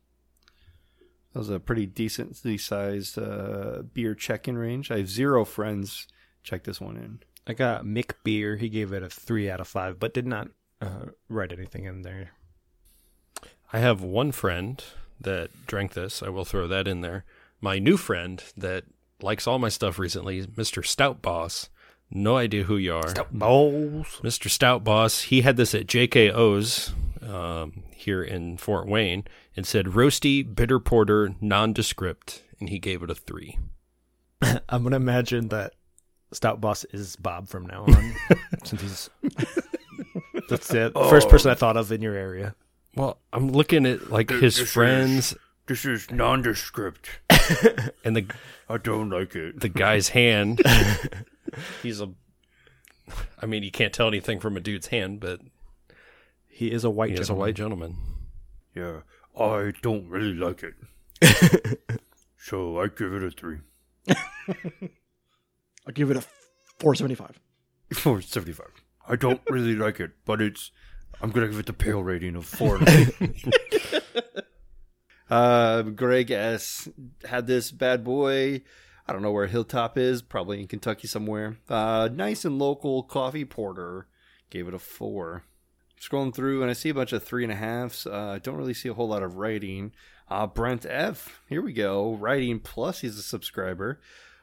[1.33, 4.91] That was a pretty decently sized uh, beer check in range.
[4.91, 6.07] I have zero friends
[6.43, 7.21] check this one in.
[7.47, 8.57] I got Mick Beer.
[8.57, 10.49] He gave it a three out of five, but did not
[10.81, 12.31] uh, write anything in there.
[13.73, 14.85] I have one friend
[15.21, 17.25] that drank this i will throw that in there
[17.61, 18.85] my new friend that
[19.21, 21.69] likes all my stuff recently mr stout boss
[22.11, 24.21] no idea who you are Balls.
[24.23, 24.49] Mr.
[24.49, 29.25] Stout Boss, he had this at JKO's um, here in Fort Wayne
[29.57, 33.59] and said roasty, bitter porter, nondescript, and he gave it a three.
[34.69, 35.75] I'm gonna imagine that
[36.33, 38.15] Stout Boss is Bob from now on,
[38.65, 39.11] since he's
[40.49, 42.55] that's the first person I thought of in your area.
[42.99, 47.09] Well, I'm looking at like his friends This is nondescript.
[48.05, 48.27] and the
[48.69, 49.61] I don't like it.
[49.61, 50.61] the guy's hand.
[51.83, 52.11] He's a.
[53.41, 55.41] I mean, you can't tell anything from a dude's hand, but
[56.49, 57.11] He is a white.
[57.11, 57.39] he is a gentleman.
[57.47, 57.97] white gentleman.
[58.75, 59.01] Yeah,
[59.41, 61.81] I don't really like it.
[62.37, 63.59] so I give it a three.
[65.87, 66.21] I'll give it a
[66.81, 67.39] 475.
[67.95, 68.73] Four seventy five.
[69.09, 70.71] I don't really like it, but it's
[71.21, 72.79] I'm gonna give it the pale rating of four.
[75.31, 76.89] uh Greg S
[77.25, 78.63] had this bad boy.
[79.07, 81.59] I don't know where Hilltop is, probably in Kentucky somewhere.
[81.69, 84.07] Uh nice and local coffee porter.
[84.51, 85.45] Gave it a four.
[86.01, 88.07] scrolling through and I see a bunch of three and a halves.
[88.07, 89.93] Uh, I don't really see a whole lot of writing.
[90.31, 91.43] Uh, Brent F.
[91.49, 92.15] Here we go.
[92.15, 94.01] Writing plus he's a subscriber.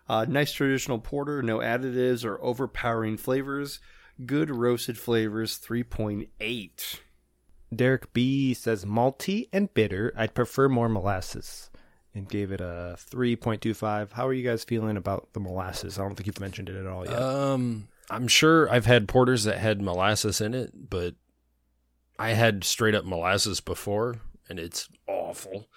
[0.08, 3.80] Uh, nice traditional porter, no additives or overpowering flavors.
[4.24, 7.00] Good roasted flavors, 3.8.
[7.76, 10.14] Derek B says malty and bitter.
[10.16, 11.70] I'd prefer more molasses,
[12.14, 14.14] and gave it a three point two five.
[14.14, 16.00] How are you guys feeling about the molasses?
[16.00, 17.22] I don't think you've mentioned it at all yet.
[17.22, 21.16] Um, I'm sure I've had porters that had molasses in it, but
[22.18, 25.68] I had straight up molasses before, and it's awful.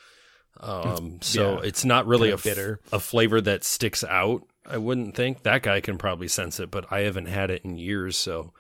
[0.61, 1.66] Um, so Yeah.
[1.68, 2.77] it's not really a bitter.
[2.77, 4.42] bitter a flavor that sticks out.
[4.68, 7.78] I wouldn't think that guy can probably sense it, but I haven't had it in
[7.78, 8.16] years.
[8.16, 8.52] So,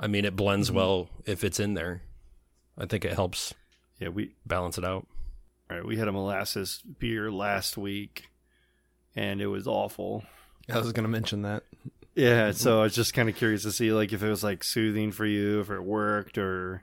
[0.00, 0.76] I mean, it blends Mm-hmm.
[0.76, 2.02] well if it's in there.
[2.76, 3.54] I think it helps
[4.00, 5.06] Yeah, we balance it out.
[5.70, 8.28] all right, we had a molasses beer last week
[9.14, 10.24] and it was awful.
[10.68, 11.62] I was going to mention that.
[12.16, 14.64] Yeah, so I was just kind of curious to see like if it was like
[14.64, 16.82] soothing for you, if it worked or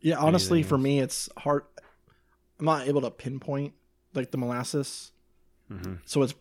[0.00, 1.62] Yeah, honestly, Anything for me, it's hard.
[2.58, 3.72] I'm not able to pinpoint
[4.14, 5.12] like the molasses,
[5.70, 6.00] Mhm.
[6.06, 6.34] so it's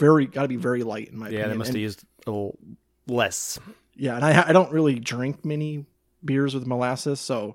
[0.00, 1.50] very got to be very light in my Yeah, opinion.
[1.50, 2.58] they must have used a little
[3.06, 3.60] less.
[3.94, 5.86] Yeah, and I I don't really drink many
[6.24, 7.54] beers with molasses, so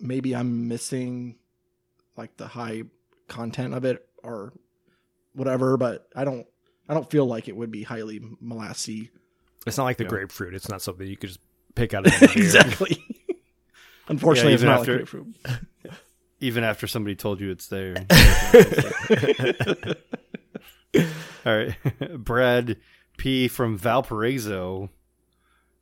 [0.00, 1.36] maybe I'm missing
[2.16, 2.82] like the high
[3.28, 4.52] content of it or
[5.32, 5.76] whatever.
[5.76, 6.46] But I don't
[6.88, 9.10] I don't feel like it would be highly molassy.
[9.66, 10.10] It's not like the Yeah.
[10.10, 10.54] grapefruit.
[10.54, 11.40] It's not something you could just
[11.74, 13.02] pick out of exactly.
[14.08, 15.34] Unfortunately, Yeah, it's not after- like grapefruit.
[16.40, 17.94] even after somebody told you it's there.
[21.48, 21.74] All right.
[22.24, 22.76] Brad
[23.16, 24.90] P from Valparaiso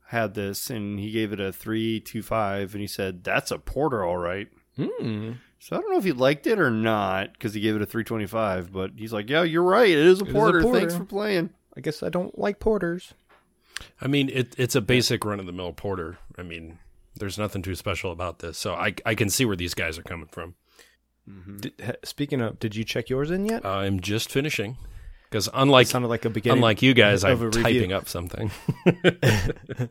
[0.09, 4.17] had this and he gave it a 325 and he said that's a porter all
[4.17, 4.49] right.
[4.77, 5.33] Hmm.
[5.59, 7.87] So I don't know if he liked it or not because he gave it a
[7.87, 9.89] 325, but he's like, "Yeah, you're right.
[9.89, 10.63] It is a is a porter.
[10.63, 13.15] porter." Thanks for playing." I guess I don't like porters.
[14.01, 16.19] I mean, it, it's a basic run of the mill porter.
[16.39, 16.79] I mean,
[17.17, 18.59] there's nothing too special about this.
[18.59, 20.55] So I, I can see where these guys are coming from.
[21.61, 23.67] Did, speaking of, did you check yours in yet?
[23.67, 24.77] I'm just finishing
[25.31, 26.59] because unlike it sounded like a beginning.
[26.59, 27.63] unlike you guys, I'm review.
[27.63, 28.51] typing up something.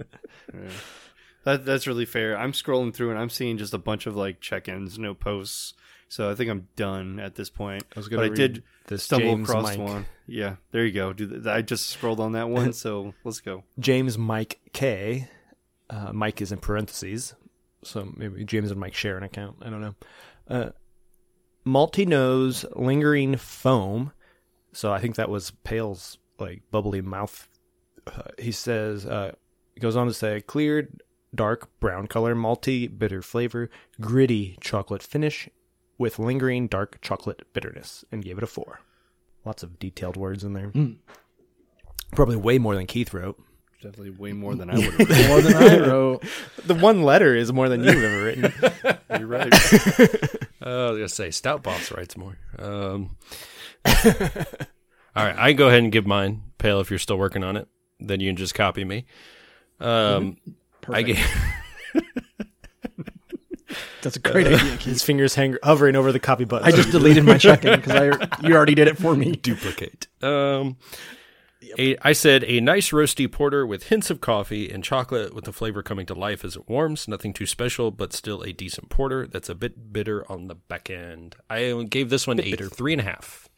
[1.46, 2.36] That that's really fair.
[2.38, 5.76] I'm scrolling through and I'm seeing just a bunch of like check-ins, no posts.
[6.10, 7.84] So I think I'm done at this point.
[7.96, 9.80] I was gonna I did read this stumble James across Mike.
[9.80, 10.06] one.
[10.28, 11.14] Yeah, there you go.
[11.14, 13.64] Do th- I just scrolled on that one, so let's go.
[13.80, 15.30] James Mike K.
[15.88, 17.36] Uh, Mike is in parentheses,
[17.84, 19.58] so maybe James and Mike share an account.
[19.62, 19.96] I don't know.
[20.48, 20.70] Uh,
[21.64, 24.12] Malty nose lingering foam.
[24.76, 27.48] So I think that was Pale's like bubbly mouth.
[28.06, 29.32] Uh, he says uh,
[29.74, 30.90] he goes on to say clear,
[31.34, 33.70] dark brown color, malty bitter flavor,
[34.02, 35.48] gritty chocolate finish
[35.98, 38.82] with lingering dark chocolate bitterness, and gave it a four.
[39.46, 40.72] Lots of detailed words in there.
[40.72, 40.98] Mm.
[42.12, 43.42] Probably way more than Keith wrote.
[43.82, 45.28] Definitely way more than I would have.
[45.30, 46.24] More than I wrote.
[46.66, 48.54] The one letter is more than you've ever written.
[49.20, 49.54] You're right.
[50.62, 52.38] Uh, I was gonna say Stout Boss writes more.
[52.60, 53.16] Um,
[55.16, 56.44] all right, I can go ahead and give mine.
[56.58, 57.68] Pale, if you're still working on it,
[58.00, 59.06] then you can just copy me.
[59.80, 60.38] Um,
[60.88, 61.08] I Perfect.
[61.08, 62.06] gave,
[64.02, 64.60] That's a great idea.
[64.78, 64.84] Keith.
[64.84, 66.68] His fingers hang hovering over the copy button.
[66.68, 69.32] I just deleted my check-in because I you already did it for me.
[69.36, 70.08] duplicate.
[70.22, 70.78] Um,
[71.80, 75.52] a, I said a nice roasty porter with hints of coffee and chocolate, with the
[75.52, 77.08] flavor coming to life as it warms.
[77.08, 79.26] Nothing too special, but still a decent porter.
[79.26, 81.36] That's a bit bitter on the back end.
[81.50, 83.50] I gave this one a three and a half.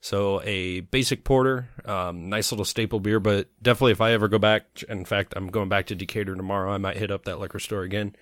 [0.00, 4.38] So a basic porter, um, nice little staple beer, but definitely if I ever go
[4.38, 6.72] back, in fact, I'm going back to Decatur tomorrow.
[6.72, 8.16] I might hit up that liquor store again.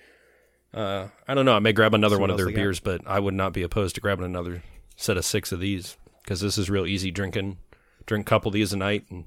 [0.73, 1.55] Uh, I don't know.
[1.55, 3.95] I may grab another See one of their beers, but I would not be opposed
[3.95, 4.61] to grabbing another
[4.97, 7.57] set of six of these because this is real easy drinking.
[8.05, 9.23] Drink a couple of these a night and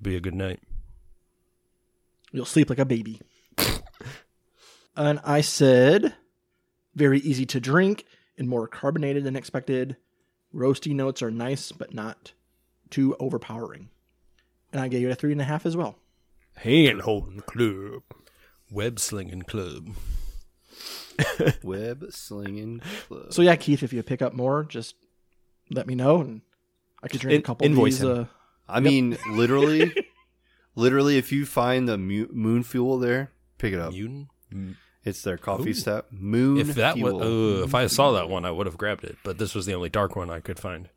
[0.00, 0.60] be a good night.
[2.32, 3.20] You'll sleep like a baby.
[4.96, 6.14] and I said,
[6.94, 8.04] very easy to drink
[8.38, 9.96] and more carbonated than expected.
[10.54, 12.32] Roasty notes are nice, but not
[12.90, 13.88] too overpowering.
[14.72, 15.96] And I gave it a three and a half as well.
[16.56, 18.02] hand holding club.
[18.70, 19.90] Web slinging club.
[21.62, 23.32] Web slinging club.
[23.32, 24.94] So yeah, Keith, if you pick up more, just
[25.70, 26.40] let me know, and
[27.02, 28.16] I could drink In- a couple invoice of these.
[28.18, 28.22] him.
[28.22, 29.92] Uh, I mean, literally,
[30.74, 33.92] literally, if you find the mu- moon fuel there, pick it up.
[33.92, 34.28] Mutant?
[35.04, 35.74] It's their coffee Ooh.
[35.74, 36.08] step.
[36.10, 37.60] Moon If that was, fuel.
[37.60, 39.16] uh, if I saw that one, I would have grabbed it.
[39.24, 40.88] But this was the only dark one I could find.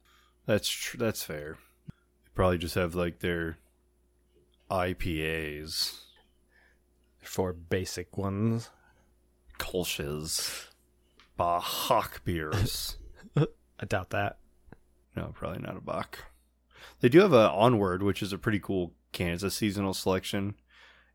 [0.45, 1.57] That's tr- that's fair.
[1.87, 3.57] They probably just have like their
[4.69, 5.99] IPAs,
[7.21, 8.69] For basic ones.
[9.57, 10.67] Kolsch's,
[11.37, 12.97] Bock beers.
[13.37, 14.37] I doubt that.
[15.15, 16.25] no, probably not a Bock.
[16.99, 19.29] They do have a Onward, which is a pretty cool can.
[19.33, 20.55] It's a seasonal selection,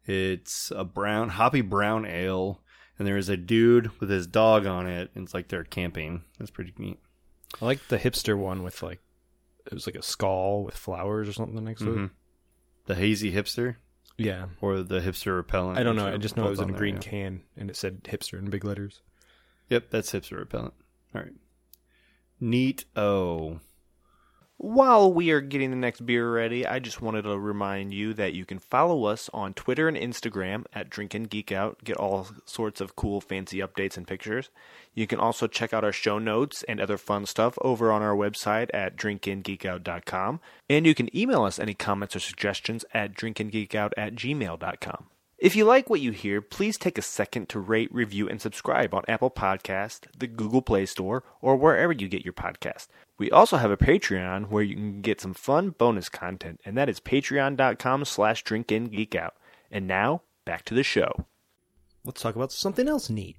[0.06, 2.62] It's a brown, hoppy brown ale,
[2.98, 5.10] and there is a dude with his dog on it.
[5.14, 6.22] And it's like they're camping.
[6.38, 6.98] That's pretty neat.
[7.60, 9.00] I like the hipster one with like
[9.66, 11.96] it was like a skull with flowers or something next to it.
[11.98, 12.10] Mhm.
[12.86, 13.76] The hazy hipster
[14.16, 14.46] Yeah.
[14.60, 15.78] or the hipster repellent.
[15.78, 16.06] I don't know.
[16.08, 18.64] I just know it was in a green can and it said hipster in big
[18.64, 19.00] letters.
[19.68, 20.74] Yep, that's hipster repellent.
[21.14, 21.32] All right.
[22.40, 22.84] Neat.
[22.96, 23.60] Oh,
[24.60, 28.32] While we are getting the next beer ready, I just wanted to remind you that
[28.32, 32.26] you can follow us on Twitter and Instagram at Drink and Geek Out, get all
[32.44, 34.50] sorts of cool, fancy updates and pictures.
[34.94, 38.16] You can also check out our show notes and other fun stuff over on our
[38.16, 40.40] website at drinkandgeekout.com.
[40.68, 45.06] And you can email us any comments or suggestions at drinkandgeekout at gmail.com.
[45.38, 48.92] If you like what you hear, please take a second to rate, review, and subscribe
[48.92, 52.88] on Apple Podcast, the Google Play Store, or wherever you get your podcast.
[53.18, 56.88] We also have a Patreon where you can get some fun bonus content, and that
[56.88, 59.32] is patreon.com slash drinkandgeekout.
[59.72, 61.26] And now, back to the show.
[62.04, 63.36] Let's talk about something else neat.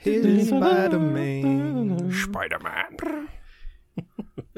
[0.00, 2.12] Here's Spider-Man.
[2.12, 3.28] Spider-Man.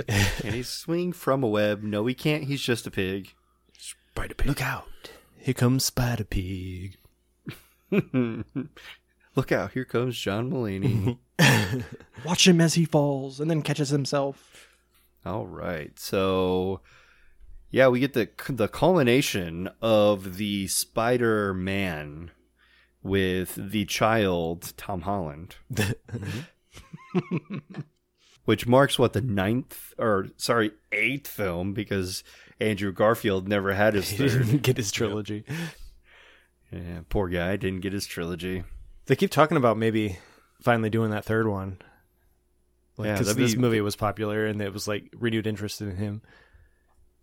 [0.08, 1.82] and he's swinging from a web.
[1.82, 2.44] No, he can't.
[2.44, 3.34] He's just a pig.
[3.78, 4.46] Spider-Pig.
[4.46, 5.10] Look out.
[5.36, 6.96] Here comes Spider Pig.
[9.36, 9.72] Look out!
[9.72, 11.18] Here comes John Mulaney.
[12.24, 14.68] Watch him as he falls and then catches himself.
[15.24, 16.80] All right, so
[17.70, 22.32] yeah, we get the the culmination of the Spider Man
[23.06, 26.40] with the child Tom Holland, mm-hmm.
[28.44, 32.22] which marks what the ninth or sorry eighth film because
[32.60, 34.46] Andrew Garfield never had his He third.
[34.46, 35.44] didn't get his trilogy.
[36.72, 38.64] yeah, poor guy didn't get his trilogy.
[39.06, 40.18] They keep talking about maybe
[40.60, 41.78] finally doing that third one.
[42.96, 45.96] Like, Yeah, because this be- movie was popular and it was like renewed interest in
[45.96, 46.22] him.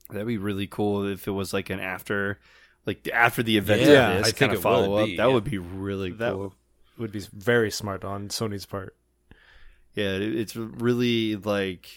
[0.10, 2.40] That'd be really cool if it was like an after,
[2.86, 5.06] like after the event Yeah, of I this think kind it of follow up.
[5.08, 5.34] be, that yeah.
[5.34, 6.54] would be really That cool.
[6.98, 8.96] would be very smart on Sony's part.
[9.96, 11.88] Yeah, it's really like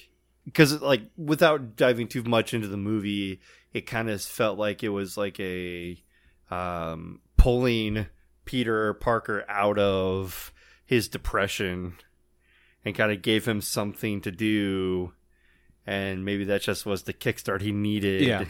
[0.44, 3.40] because like without diving too much into the movie,
[3.72, 6.02] it kind of felt like it was like a
[6.50, 8.06] um, pulling
[8.44, 10.52] Peter Parker out of
[10.84, 11.94] his depression
[12.84, 15.12] and kind of gave him something to do,
[15.86, 18.22] and maybe that just was the kickstart he needed.
[18.22, 18.44] Yeah.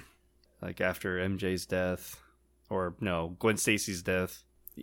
[0.60, 2.20] like after MJ's death,
[2.70, 4.42] or no, Gwen Stacy's death.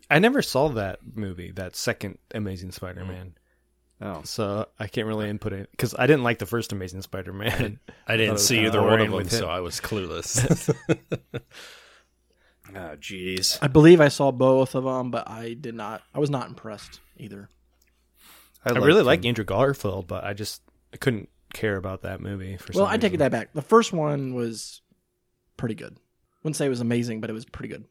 [0.10, 3.36] I never saw that movie, that second Amazing Spider-Man,
[4.04, 7.80] Oh, so I can't really input it because I didn't like the first Amazing Spider-Man.
[8.06, 10.76] I didn't see either one of them, with so I was clueless.
[12.76, 13.58] ah, jeez.
[13.62, 16.02] I believe I saw both of them, but I did not.
[16.14, 17.50] I was not impressed either.
[18.66, 19.06] I liked really him.
[19.06, 20.62] like Andrew Garfield, but I just
[20.94, 22.58] I couldn't care about that movie.
[22.58, 22.82] For sure.
[22.82, 23.20] Well, some I take reason.
[23.20, 23.54] that back.
[23.54, 24.82] The first one was
[25.56, 25.98] pretty good.
[26.44, 27.86] Wouldn't say it was amazing, but it was pretty good.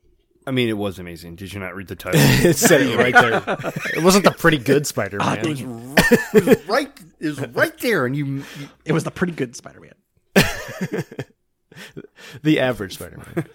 [0.46, 1.36] I mean, it was amazing.
[1.36, 2.20] Did you not read the title?
[2.24, 3.72] it said it right there.
[3.96, 5.26] It wasn't the pretty good Spider-Man.
[5.26, 5.94] Ah, it, was right,
[6.34, 7.00] it was right.
[7.20, 8.44] It was right there, and you, you
[8.84, 9.94] It was the pretty good Spider-Man.
[12.42, 13.46] the average Spider-Man.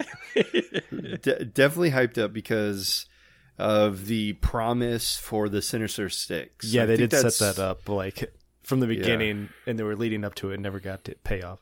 [1.21, 3.05] de- definitely hyped up because
[3.57, 6.65] of the promise for the Sinister Six.
[6.65, 8.33] Yeah, I they did set that up like
[8.63, 10.55] from the beginning, and they were leading up to it.
[10.55, 11.59] and Never got to pay off.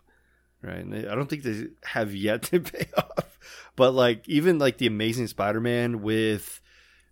[0.65, 0.79] Right.
[0.79, 3.37] And they, I don't think they have yet to pay off,
[3.75, 6.61] but like even like the Amazing Spider-Man with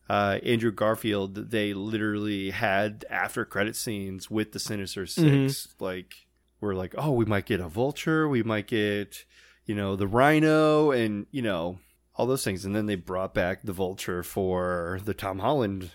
[0.10, 5.84] uh, Andrew Garfield, they literally had after credit scenes with the Sinister 6 Mm-hmm.
[5.84, 6.14] Like
[6.62, 9.26] we're like, oh, we might get a Vulture, we might get
[9.66, 11.80] you know the Rhino, and you know
[12.16, 15.92] all those things, and then they brought back the Vulture for the Tom Holland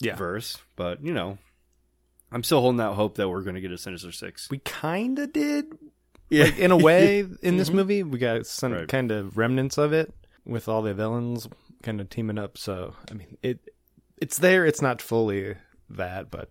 [0.00, 0.16] Yeah.
[0.16, 1.38] verse, but you know.
[2.32, 4.50] I'm still holding out hope that we're going to get a Sinister Six.
[4.50, 5.66] We kind of did,
[6.34, 7.76] Yeah, like, in a way, in this mm-hmm.
[7.76, 8.02] movie.
[8.02, 8.88] We got some Right.
[8.88, 10.12] kind of remnants of it
[10.44, 11.48] with all the villains
[11.82, 12.58] kind of teaming up.
[12.58, 13.60] So I mean, it
[14.20, 14.66] it's there.
[14.66, 15.56] It's not fully
[15.90, 16.50] that, but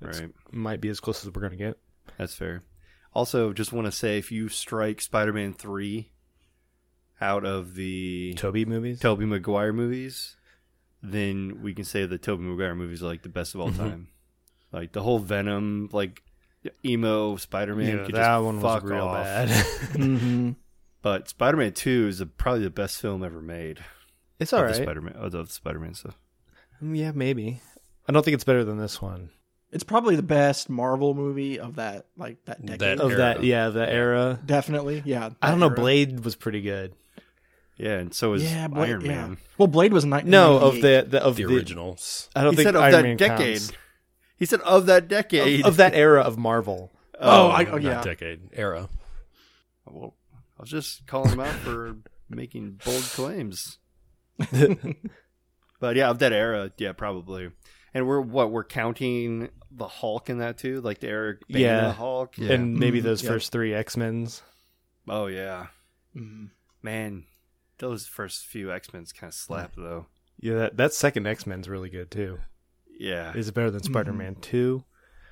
[0.00, 0.30] right.
[0.50, 1.78] might be as close as we're gonna get.
[2.16, 2.62] That's fair.
[3.14, 6.12] Also, just want to say if you strike Spider-Man three
[7.20, 9.00] out of the Tobey movies.
[9.00, 10.36] Tobey Maguire movies,
[11.02, 13.88] then we can say the Tobey Maguire movies are like the best of all mm-hmm.
[13.88, 14.08] time.
[14.72, 16.22] Like the whole Venom, like
[16.84, 17.86] emo Spider-Man.
[17.86, 19.24] yeah, that just one was real off.
[19.24, 19.48] bad.
[19.94, 20.50] Mm-hmm.
[21.00, 23.78] But Spider-Man two is the, probably the best film ever made.
[24.40, 24.82] it's of all the right.
[24.82, 26.18] Spider-Man, of the Spider-Man stuff.
[26.82, 27.60] Yeah, maybe.
[28.08, 29.30] I don't think it's better than this one.
[29.70, 32.80] It's probably the best Marvel movie of that like that decade.
[32.80, 33.18] That Of era.
[33.18, 34.40] that, yeah, the era.
[34.44, 35.30] Definitely, yeah.
[35.42, 35.66] I don't that know.
[35.66, 35.76] era.
[35.76, 36.94] Blade was pretty good.
[37.76, 39.08] Yeah, and so is yeah, Blade, Iron yeah.
[39.08, 39.38] Man.
[39.58, 42.28] Well, Blade was ni- No, of the, the of The the, originals.
[42.34, 43.58] I don't He think said of Iron that Man decade.
[43.58, 43.72] counts.
[44.38, 45.60] He said of that decade.
[45.60, 46.90] Of, of that era of Marvel.
[47.20, 48.00] Oh, I, oh yeah.
[48.00, 48.88] decade era.
[49.84, 50.14] Well,
[50.56, 51.96] I was just calling him out for
[52.30, 53.78] making bold claims.
[55.80, 57.50] But yeah, of that era, yeah, probably.
[57.94, 61.92] And we're what we're counting the Hulk in that too, like the Eric Bana Yeah.
[61.92, 62.36] Hulk.
[62.36, 62.52] yeah.
[62.52, 63.30] And maybe Mhm, those yeah.
[63.30, 64.42] first three X Men's.
[65.08, 65.68] oh yeah,
[66.16, 66.50] Mhm.
[66.82, 67.24] man,
[67.78, 70.06] those first few X Men's kind of slap though.
[70.40, 72.38] Yeah, that, that second X Men's really good too.
[72.98, 74.82] Yeah, Is it better than Spider Man 2?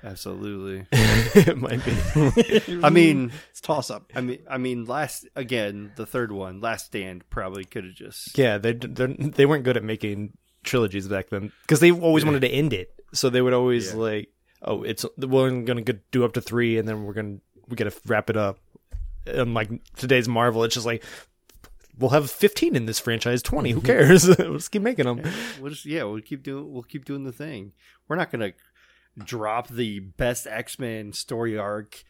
[0.01, 0.07] Mm-hmm.
[0.07, 0.85] absolutely.
[0.91, 2.79] it might be.
[2.83, 4.11] I mean, It's toss up.
[4.15, 8.37] I mean, I mean, last again, the third one, Last Stand, probably could have just
[8.37, 12.41] yeah, they they're- they weren't good at making trilogies back then because they always wanted
[12.41, 12.93] to end it.
[13.13, 13.97] So they would always Yeah.
[13.99, 14.29] like,
[14.61, 17.75] oh, it's we're going to do up to three, and then we're going to we
[17.75, 18.59] got to wrap it up.
[19.25, 21.03] And like today's Marvel, it's just like
[21.97, 23.71] we'll have fifteen in this franchise, twenty.
[23.71, 24.27] Who cares?
[24.39, 25.21] we'll just keep making them.
[25.59, 27.73] we'll just yeah, we'll keep doing we'll keep doing the thing.
[28.07, 28.53] We're not gonna
[29.17, 32.03] drop the best X Men story arc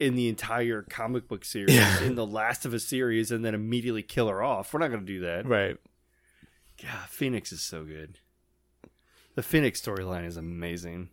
[0.00, 2.02] in the entire comic book series Yeah.
[2.02, 4.72] in the last of a series and then immediately kill her off.
[4.72, 5.46] We're not gonna do that.
[5.46, 5.76] Right.
[6.80, 8.18] God, Phoenix is so good.
[9.34, 11.10] The Phoenix storyline is amazing.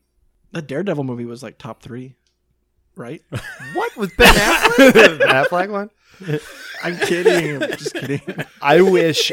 [0.51, 2.15] The Daredevil movie was like top three,
[2.95, 3.21] right?
[3.73, 4.93] What with Ben Affleck?
[4.93, 5.89] the Affleck one.
[6.83, 7.63] I'm kidding.
[7.63, 8.21] I'm just kidding.
[8.61, 9.31] I wish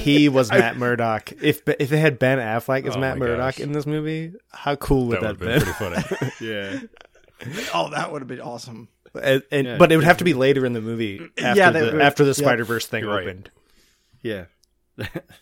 [0.00, 1.32] he was Matt Murdock.
[1.42, 3.60] If if they had Ben Affleck as Oh Matt Murdock gosh.
[3.60, 6.00] in this movie, how cool would That that, have have been been?
[6.04, 6.32] pretty funny.
[6.40, 6.80] yeah.
[7.74, 8.88] Oh, that would have been awesome.
[9.20, 11.70] And, and- Yeah, but it would have to be later in the movie after Yeah,
[11.70, 12.44] the, would- after the yeah.
[12.46, 13.22] Spider Verse thing You're right.
[13.26, 13.50] opened.
[14.22, 14.46] Yeah.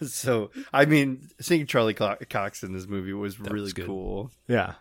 [0.03, 4.31] so I mean, seeing Charlie Co- Cox in this movie was really was cool.
[4.49, 4.75] Yeah.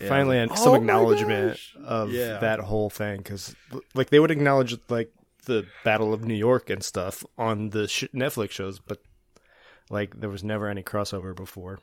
[0.00, 2.38] Yeah, Finally, and was some "Oh acknowledgement gosh." of Yeah.
[2.38, 3.54] that whole thing because,
[3.94, 5.10] like, they would acknowledge like
[5.46, 8.98] the Battle of New York and stuff on the sh- Netflix shows, but
[9.90, 11.80] like there was never any crossover before.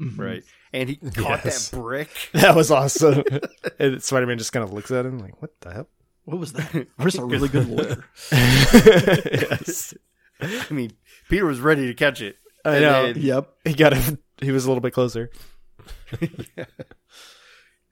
[0.00, 0.20] Mm-hmm.
[0.20, 0.44] Right.
[0.72, 1.70] And he caught Yes.
[1.70, 2.08] that brick.
[2.32, 3.24] That was awesome.
[3.80, 5.88] and Spider Man just kind of looks at him like, "What the hell?"
[6.24, 6.72] What was that?
[6.74, 8.04] I'm just a really good lawyer.
[8.32, 9.94] yes.
[10.40, 10.92] I mean,
[11.28, 12.36] Peter was ready to catch it.
[12.64, 13.12] I know.
[13.12, 13.54] then- Yep.
[13.64, 14.18] He got him.
[14.40, 15.30] He was a little bit closer,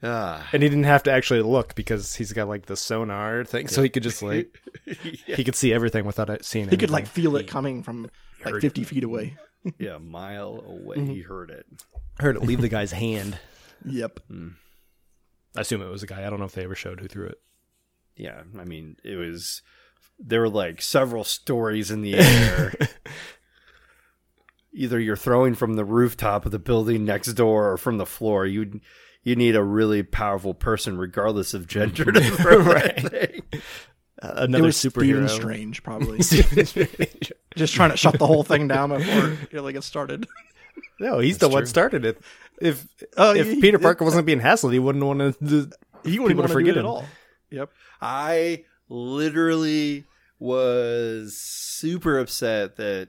[0.03, 0.47] Ah.
[0.53, 3.83] and he didn't have to actually look because he's got like the sonar thing, so
[3.83, 4.55] he could just like
[5.27, 6.67] he could see everything without it seeing.
[6.67, 6.73] It.
[6.73, 8.11] He could like feel it coming from
[8.45, 9.37] like heard 50 feet away.
[9.79, 10.97] yeah, a mile away.
[10.97, 11.13] Mm-hmm.
[11.13, 11.67] He heard it.
[12.21, 13.39] heard it leave the guy's hand.
[13.85, 14.21] Yep.
[15.57, 16.27] I assume it was a guy.
[16.27, 17.41] I don't know if they ever showed who threw it.
[18.17, 19.63] Yeah, I mean, it was.
[20.19, 22.75] There were like several stories in the air.
[24.73, 28.47] Either you're throwing from the rooftop of the building next door or from the floor.
[28.47, 28.81] You
[29.27, 33.43] you need a really powerful person, regardless of gender, to throw that thing.
[34.23, 35.29] Uh, another was Stephen superhero.
[35.29, 36.19] Strange, probably.
[37.57, 40.27] Just trying to shut the whole thing down before it really gets started.
[41.01, 42.21] no, he's the That's one started it.
[42.61, 45.71] If Oh, if he- Peter he- Parker wasn't being hassled, he wouldn't want to.
[46.05, 46.87] He wouldn't want to forget it him.
[46.87, 47.05] at all.
[47.51, 47.71] Yep.
[48.01, 50.05] I literally
[50.39, 53.09] was super upset that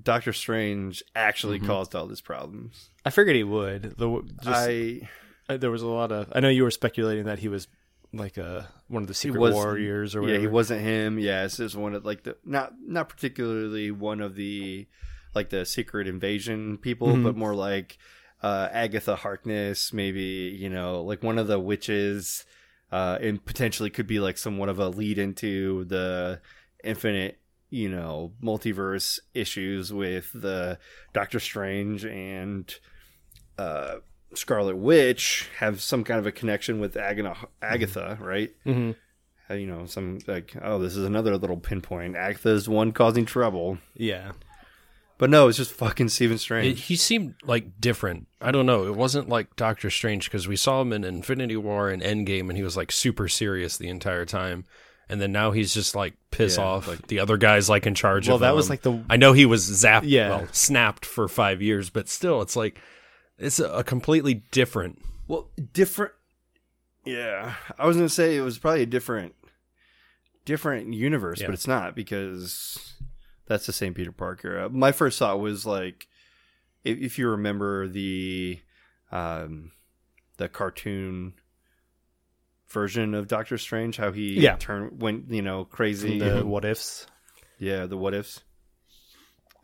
[0.00, 1.66] Doctor Strange actually Mm-hmm.
[1.68, 2.90] caused all these problems.
[3.04, 3.96] I figured he would.
[3.96, 5.08] The just, I
[5.48, 6.28] Uh, there was a lot of.
[6.32, 7.68] I know you were speculating that he was
[8.12, 10.36] like a one of the secret was- warriors or whatever.
[10.38, 11.18] yeah, he wasn't him.
[11.18, 14.86] Yeah, it's just one of like the not not particularly one of the
[15.34, 17.22] like the secret invasion people, Mhm.
[17.24, 17.98] but more like
[18.42, 22.44] uh, Agatha Harkness, maybe you know, like one of the witches,
[22.92, 26.40] uh, and potentially could be like somewhat of a lead into the
[26.84, 27.38] infinite,
[27.74, 30.78] you know, multiverse issues with the
[31.12, 32.72] Doctor Strange and
[33.58, 33.96] uh,
[34.34, 38.52] Scarlet Witch have some kind of a connection with Agatha, Agatha right?
[38.62, 38.92] hmm
[39.50, 42.16] uh, you know, some like, oh, this is another little pinpoint.
[42.16, 43.76] Agatha's one causing trouble.
[43.94, 44.32] Yeah.
[45.18, 46.80] But no, it's just fucking Stephen It, Strange.
[46.84, 48.26] he seemed like different.
[48.40, 48.86] I don't know.
[48.86, 52.56] It wasn't like Doctor Strange because we saw him in Infinity War and Endgame, and
[52.56, 54.64] he was like super serious the entire time.
[55.08, 56.88] And then now he's just like piss Yeah, off.
[56.88, 59.32] Like the other guy's like in charge Well, of that was like the I know
[59.34, 60.28] he was zapped, Yeah.
[60.30, 62.80] well, snapped for five years, but still, it's like
[63.38, 65.02] it's a, a completely different.
[65.28, 66.12] well, different.
[67.04, 69.34] Yeah, I was gonna say it was probably a different,
[70.44, 71.48] different universe, Yeah.
[71.48, 72.94] but it's not because
[73.46, 74.58] that's the same Peter Parker.
[74.60, 76.06] Uh, my first thought was like,
[76.82, 78.60] if, if you remember the,
[79.12, 79.72] um,
[80.38, 81.34] the cartoon
[82.74, 84.56] version of Doctor Strange, how he Yeah.
[84.56, 86.18] turned went you know crazy.
[86.18, 87.06] the what ifs.
[87.58, 88.42] Yeah, the what ifs.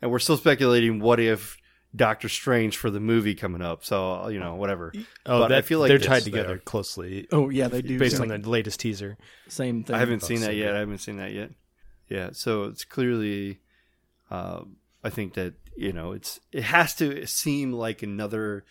[0.01, 1.57] And we're still speculating what if
[1.95, 3.83] Doctor Strange for the movie coming up.
[3.83, 4.93] So, you know, whatever.
[5.25, 6.57] Oh, But that, I feel like they're tied together are.
[6.59, 7.99] closely Oh yeah, they do.
[7.99, 9.17] based Same, on the latest teaser.
[9.49, 9.95] same thing.
[9.95, 10.67] I haven't seen that yet.
[10.67, 10.75] good.
[10.75, 11.51] I haven't seen that yet.
[12.09, 13.59] Yeah, so it's clearly
[14.31, 14.61] Uh,
[15.03, 18.63] I think that you know it's it has to seem like another.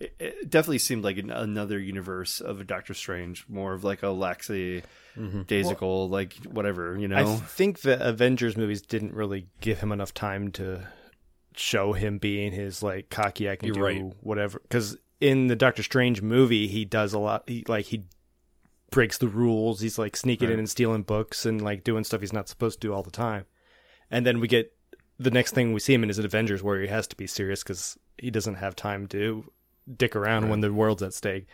[0.00, 4.02] It, it definitely seemed like an, another universe of a Doctor Strange, more of like
[4.02, 4.82] a Laxi,
[5.16, 5.42] mm-hmm.
[5.42, 7.34] Daisical, like whatever you know.
[7.34, 10.86] I think the Avengers movies didn't really give him enough time to
[11.54, 14.12] show him being his like cocky I can You're do right.
[14.20, 14.60] whatever.
[14.62, 17.44] Because in the Doctor Strange movie, he does a lot.
[17.46, 18.04] He like he
[18.90, 19.80] breaks the rules.
[19.80, 22.88] He's like sneaking in and stealing books and like doing stuff he's not supposed to
[22.88, 23.44] do all the time.
[24.10, 24.72] And then we get
[25.18, 27.26] the next thing we see him in is an Avengers where he has to be
[27.26, 29.44] serious because he doesn't have time to
[29.96, 31.46] dick around when the world's at stake.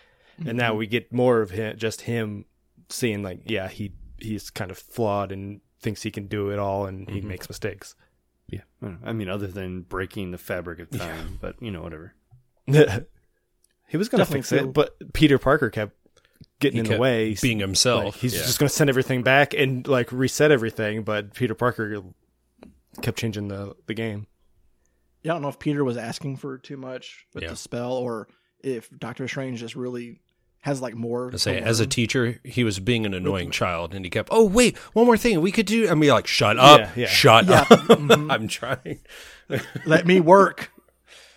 [0.44, 0.78] And now mm-hmm.
[0.78, 2.44] we get more of him, just him
[2.88, 6.86] seeing like, yeah, he he's kind of flawed and thinks he can do it all,
[6.86, 7.28] and he mm-hmm.
[7.28, 7.94] makes mistakes.
[8.48, 9.08] yeah, I don't know.
[9.08, 12.14] I mean, other than breaking the fabric of time, but you know, whatever.
[12.66, 15.94] he was gonna Definitely fix feel- it, but Peter Parker kept
[16.60, 17.36] getting He in the way.
[17.40, 18.04] being himself.
[18.04, 18.42] Like, he's Yeah.
[18.42, 22.02] just gonna send everything back and like reset everything, but Peter Parker
[23.00, 24.26] kept changing the the game.
[25.26, 27.50] Yeah, I don't know if Peter was asking for too much with Yeah.
[27.50, 28.28] the spell, or
[28.62, 30.20] if Doctor Strange just really
[30.60, 31.30] has like more.
[31.32, 34.44] I say, as a teacher, he was being an annoying child, and he kept, "Oh
[34.46, 37.06] wait, one more thing we could do." I mean, like, "Shut up, Yeah, yeah.
[37.08, 37.60] shut Yeah.
[37.62, 38.32] up." Mhm.
[38.32, 39.00] I'm trying.
[39.86, 40.70] let me work.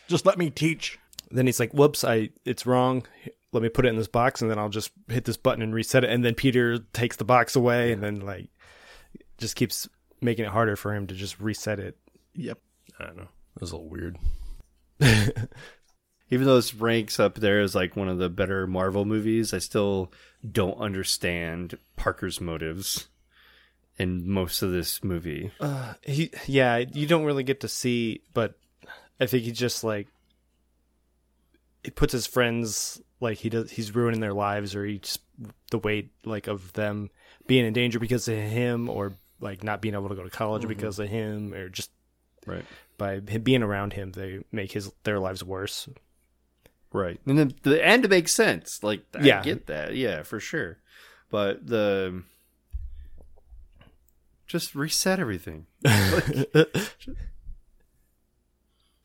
[0.08, 1.00] Just let me teach.
[1.32, 3.06] Then he's like, "Whoops, I it's wrong.
[3.52, 5.74] Let me put it in this box, and then I'll just hit this button and
[5.74, 8.50] reset it." And then Peter takes the box away, and then like
[9.40, 9.90] just keeps
[10.22, 11.98] making it harder for him to just reset it.
[12.36, 12.60] Yep.
[13.00, 13.28] I don't know.
[13.60, 14.18] It was a little weird.
[16.32, 19.58] Even though this ranks up there as like one of the better Marvel movies, I
[19.58, 20.14] still
[20.50, 23.10] don't understand Parker's motives
[23.98, 25.52] in most of this movie.
[25.60, 28.58] Uh, he yeah, you don't really get to see, but
[29.20, 30.08] I think he just like
[31.84, 33.72] he puts his friends like he does.
[33.72, 35.20] He's ruining their lives, or he just
[35.70, 37.10] the weight like of them
[37.46, 40.66] being in danger because of him, or like not being able to go to college
[40.66, 41.92] because of him, or just
[42.46, 42.66] Right.
[43.00, 45.90] By being around him, they make his their lives worse.
[46.94, 47.20] Right.
[47.26, 48.84] And then the end makes sense.
[48.84, 49.42] Like I Yeah.
[49.42, 49.96] get that.
[49.96, 50.78] Yeah, for sure.
[51.32, 52.24] But the
[54.46, 55.66] just reset everything.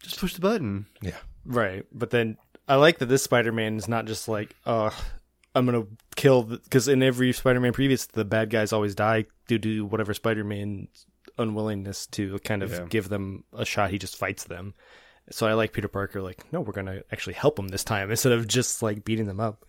[0.03, 0.87] Just push the button.
[1.01, 1.17] Yeah.
[1.47, 2.37] Right, but then
[2.69, 4.91] I like that this Spider-Man is not just like, uh,
[5.55, 5.85] I'm gonna
[6.17, 11.07] kill because in every Spider-Man previous, the bad guys always die due to whatever Spider-Man's
[11.39, 12.87] unwillingness to kind of Yeah.
[12.89, 13.91] give them a shot.
[13.91, 14.75] He just fights them.
[15.31, 16.21] So I like Peter Parker.
[16.23, 19.41] Like, no, we're gonna actually help them this time instead of just like beating them
[19.41, 19.65] up.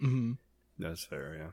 [0.00, 0.32] hmm
[0.78, 1.50] That's fair, yeah.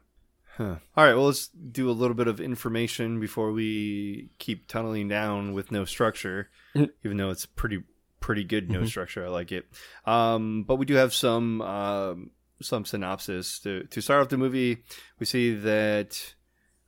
[0.58, 0.76] Huh.
[0.96, 5.52] All right, well, let's do a little bit of information before we keep tunneling down
[5.54, 6.90] with no structure, Mhm.
[7.04, 7.84] even though it's pretty
[8.22, 9.24] pretty good no structure.
[9.24, 9.68] I like it.
[10.06, 12.32] Um, but we do have some um,
[12.62, 14.84] some synopsis to to start off the movie.
[15.20, 16.34] We see that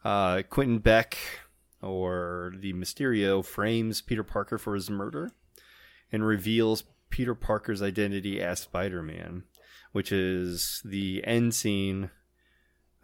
[0.03, 1.18] uh, Quentin Beck
[1.88, 5.32] or the Mysterio frames Peter Parker for his murder
[6.12, 9.44] and reveals Peter Parker's identity as Spider Man,
[9.92, 12.10] which is the end scene,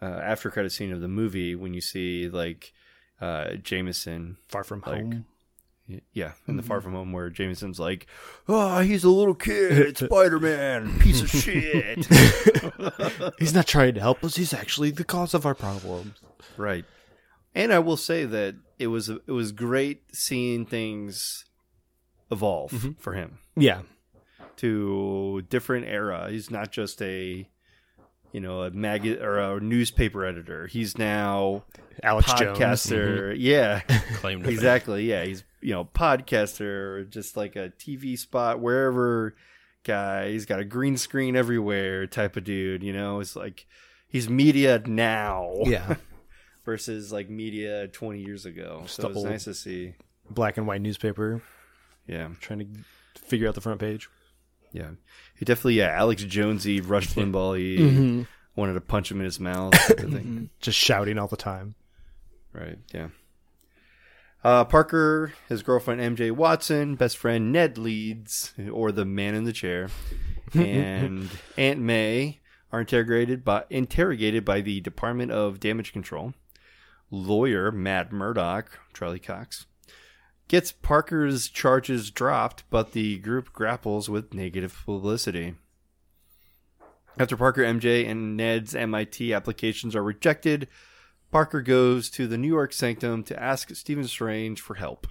[0.02, 2.72] uh, after credit scene of the movie when you see like
[3.20, 4.36] uh, Jameson.
[4.48, 5.24] Far from Like, home.
[6.14, 8.06] Yeah, in the Far From Home, where Jameson's like,
[8.48, 12.06] "Oh, he's a little kid, Spider Man, piece of shit."
[13.38, 14.36] He's not trying to help us.
[14.36, 16.14] He's actually the cause of our problems.
[16.56, 16.86] Right.
[17.54, 21.44] And I will say that it was it was great seeing things
[22.30, 22.92] evolve mm-hmm.
[22.92, 23.82] for him Yeah,
[24.56, 26.28] to different era.
[26.30, 27.48] He's not just a
[28.32, 30.66] you know a mag or a newspaper editor.
[30.66, 31.64] He's now
[32.02, 33.32] Alex podcaster.
[33.32, 33.40] Mm-hmm.
[33.40, 33.80] Yeah,
[34.16, 34.54] Claim to fame.
[34.54, 35.04] exactly.
[35.04, 39.34] Yeah, he's you know podcaster just like a TV spot wherever
[39.84, 40.30] guy.
[40.30, 42.82] He's got a green screen everywhere type of dude.
[42.82, 43.66] You know, it's like
[44.08, 45.54] he's media now.
[45.64, 45.96] Yeah,
[46.64, 48.80] versus like media 20 years ago.
[48.84, 49.94] Just so it's nice to see.
[50.30, 51.42] black and white newspaper
[52.06, 54.08] Yeah, trying to figure out the front page.
[54.72, 54.90] yeah.
[55.36, 58.22] He definitely, yeah, Alex Jonesy, Rush Limbaugh, he Mm-hmm.
[58.56, 59.74] wanted to punch him in his mouth.
[59.90, 60.48] of.
[60.60, 61.74] Just shouting all the time.
[62.52, 63.08] right, yeah.
[64.42, 69.54] Uh, Parker, his girlfriend MJ Watson, best friend Ned Leeds, or the man in the
[69.54, 69.88] chair,
[70.54, 72.40] and Aunt May
[72.70, 76.34] are interrogated by interrogated by the Department of Damage Control.
[77.10, 79.66] Lawyer Matt Murdock, Charlie Cox,
[80.48, 85.54] gets Parker's charges dropped, but the group grapples with negative publicity.
[87.18, 90.68] After Parker, MJ, and Ned's MIT applications are rejected,
[91.30, 95.06] Parker goes to the New York Sanctum to ask Stephen Strange for help.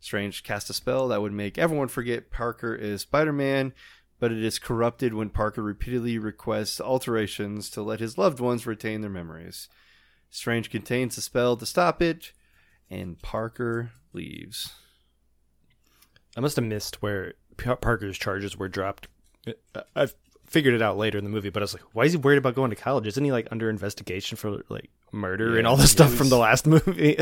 [0.00, 3.72] Strange casts a spell that would make everyone forget Parker is Spider Man,
[4.20, 9.00] but it is corrupted when Parker repeatedly requests alterations to let his loved ones retain
[9.00, 9.68] their memories.
[10.30, 12.32] Strange contains the spell to stop it,
[12.90, 14.72] and Parker leaves.
[16.36, 19.08] I must have missed where Parker's charges were dropped.
[19.74, 20.08] I- I
[20.46, 22.38] figured it out later in the movie, but I was like, why is he worried
[22.38, 23.06] about going to college?
[23.06, 26.38] Isn't he like under investigation for like murder and all the stuff was- from the
[26.38, 27.16] last movie?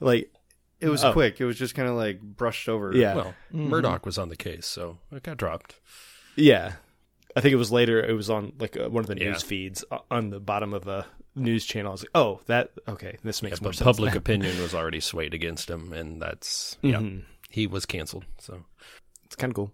[0.00, 0.32] like,
[0.80, 1.12] It was Oh.
[1.12, 1.40] quick.
[1.40, 2.94] It was just kind of like brushed over.
[2.94, 5.74] yeah, Well, Murdock was on the case, so it got dropped.
[6.36, 6.74] yeah.
[7.36, 8.00] I think it was later.
[8.04, 9.30] It was on like uh, one of the Yeah.
[9.30, 11.90] news feeds uh, on the bottom of a news channel.
[11.90, 13.16] I was like, oh, that okay.
[13.22, 13.84] This makes Yeah, more sense.
[13.84, 17.24] public opinion was already swayed against him, and that's yeah, Mhm.
[17.50, 18.24] he was canceled.
[18.38, 18.64] So
[19.24, 19.72] It's kind of cool.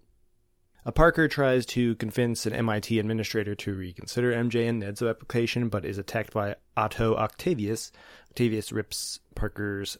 [0.87, 5.83] A Parker tries to convince an MIT administrator to reconsider MJ and Ned's application, but
[5.83, 7.91] is attacked by Otto Octavius.
[8.29, 9.97] Octavius rips Parker's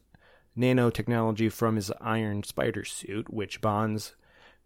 [0.55, 4.15] nanotechnology from his iron spider suit, which bonds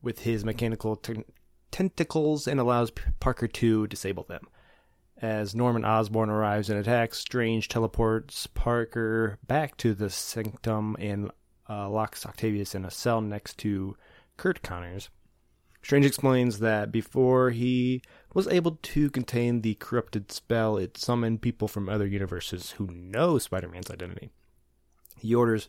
[0.01, 1.23] with his mechanical te-
[1.71, 4.47] tentacles and allows P- Parker to disable them.
[5.22, 11.30] As Norman Osborn arrives and attacks, Strange teleports Parker back to the sanctum and
[11.70, 13.97] uh, locks Octavius in a cell next to
[14.38, 15.09] Curt Connors.
[15.82, 18.01] Strange explains that before he
[18.34, 23.38] was able to contain the corrupted spell, it summoned people from other universes who know
[23.38, 24.30] Spider Man's identity.
[25.17, 25.67] He orders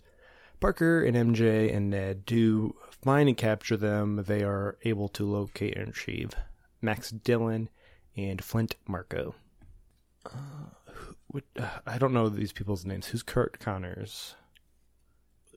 [0.60, 4.24] Parker and MJ and Ned to find and capture them.
[4.26, 6.34] They are able to locate and retrieve
[6.80, 7.68] Max Dillon
[8.16, 9.34] and Flint Marko.
[10.26, 10.30] Uh,
[10.92, 13.06] who, what, uh, I don't know these people's names.
[13.06, 14.34] Who's Curt Connors?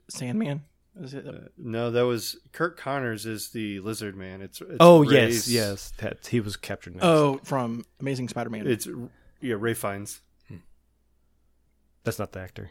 [0.09, 0.63] Sandman.
[0.99, 1.25] Is it?
[1.27, 4.41] Uh, no, that was Curt Connors is the lizard man.
[4.41, 6.93] It's, it's oh Ray's- yes, yes, that he was captured.
[6.95, 7.05] Next.
[7.05, 8.67] oh, from Amazing Spider-Man.
[8.67, 8.87] It's
[9.41, 10.21] yeah, Ray Fiennes.
[12.03, 12.69] That's not the actor.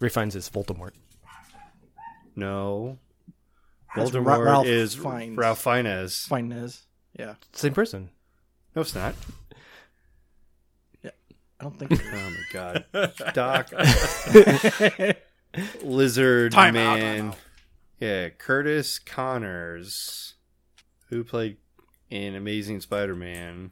[0.00, 0.92] Ray finds his Voldemort.
[2.34, 2.98] No,
[3.94, 5.36] That's Ra- Voldemort Ralph is Fiennes.
[5.36, 6.26] Ralph Fiennes.
[6.28, 6.82] Finez.
[7.18, 8.10] Yeah, Same person.
[8.74, 9.14] No, it's not.
[11.64, 12.02] I don't think.
[12.12, 12.84] Oh my god,
[13.32, 13.70] Doc,
[15.82, 17.28] Lizard Time Man.
[17.28, 17.36] out.
[17.98, 20.34] Yeah, Curtis Connors,
[21.08, 21.56] who played
[22.10, 23.70] in Amazing Spider-Man.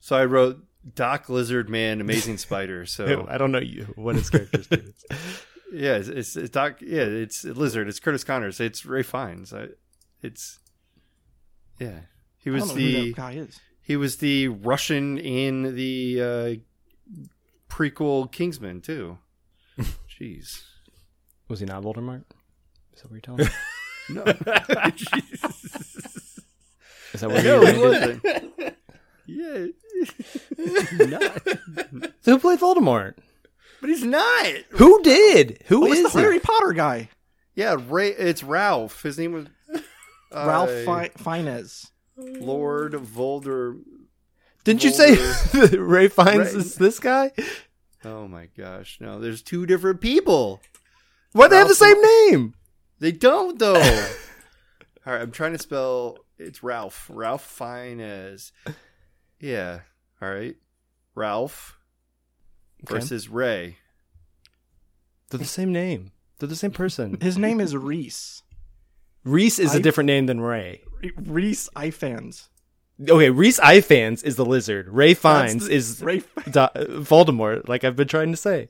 [0.00, 2.84] So I wrote Doc Lizard Man, Amazing Spider.
[2.84, 5.44] So I don't know you what his character's name is.
[5.72, 6.78] yeah, it's, it's, it's Doc.
[6.80, 7.86] Yeah, it's Lizard.
[7.86, 8.58] It's Curtis Connors.
[8.58, 9.52] It's Ray Fiennes.
[9.52, 9.68] I,
[10.20, 10.58] it's
[11.78, 12.00] yeah.
[12.38, 13.60] He I was don't know who the that guy is.
[13.82, 16.54] He was the Russian in the uh,
[17.68, 19.18] prequel Kingsman too.
[20.08, 20.62] Jeez.
[21.48, 22.24] Was he not Voldemort?
[22.94, 23.50] Is that what you're telling me?
[24.10, 24.22] No.
[27.12, 28.22] Is that what no, you he landed?
[28.24, 28.76] wasn't.
[29.26, 29.66] yeah.
[31.06, 32.12] not.
[32.24, 33.14] Who played Voldemort?
[33.80, 34.46] But he's not.
[34.70, 35.62] Who did?
[35.66, 36.22] Who Oh, is the it?
[36.22, 37.10] Harry Potter guy,
[37.54, 38.08] Yeah, Ray.
[38.08, 39.02] It's Ralph.
[39.02, 39.80] His name was uh,
[40.46, 41.90] Ralph Fi- Fiennes.
[42.16, 43.76] Lord Volder.
[44.64, 45.16] Didn't you say
[45.76, 47.32] Ray finds Ray- is this guy?
[48.04, 48.98] Oh my gosh!
[49.00, 50.60] No, there's two different people.
[51.32, 52.00] Why they have the same
[52.30, 52.54] name?
[52.98, 53.74] They don't though.
[55.06, 56.18] All right, I'm trying to spell.
[56.38, 57.08] It's Ralph.
[57.12, 58.52] Ralph Fiennes.
[59.40, 59.80] Yeah.
[60.20, 60.56] All right.
[61.14, 61.78] Ralph
[62.84, 62.94] Okay.
[63.00, 63.78] versus Ray.
[65.30, 66.10] They're the same name.
[66.38, 67.16] They're the same person.
[67.20, 68.42] His name is Reese.
[69.24, 70.82] Reese is a I- different name than Ray.
[71.16, 72.48] Reese Ifans.
[73.08, 74.88] Okay, Reese Ifans is the lizard.
[74.88, 76.18] Ray Fiennes the- is Ray.
[76.46, 76.68] Do-
[77.02, 78.68] Voldemort, like I've been trying to say.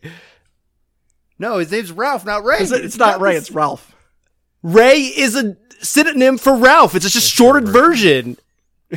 [1.39, 2.59] No, his name's Ralph, not Ray.
[2.59, 3.37] It's, it's not Ray.
[3.37, 3.95] It's Ralph.
[4.63, 6.95] Ray is a synonym for Ralph.
[6.95, 8.37] It's just a shortened version.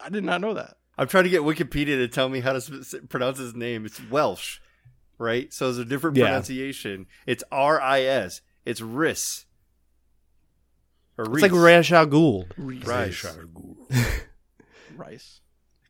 [0.00, 0.76] I did not know that.
[0.98, 3.86] I'm trying to get Wikipedia to tell me how to s- pronounce his name.
[3.86, 4.58] It's Welsh,
[5.18, 5.50] right?
[5.52, 6.26] So there's a different Yeah.
[6.26, 7.06] pronunciation.
[7.26, 8.42] It's R I S.
[8.66, 9.46] It's Riss.
[11.22, 12.50] Or It's like Ra's al Ghul.
[12.56, 12.84] Reese.
[12.86, 13.26] Rice.
[14.96, 15.40] Rice.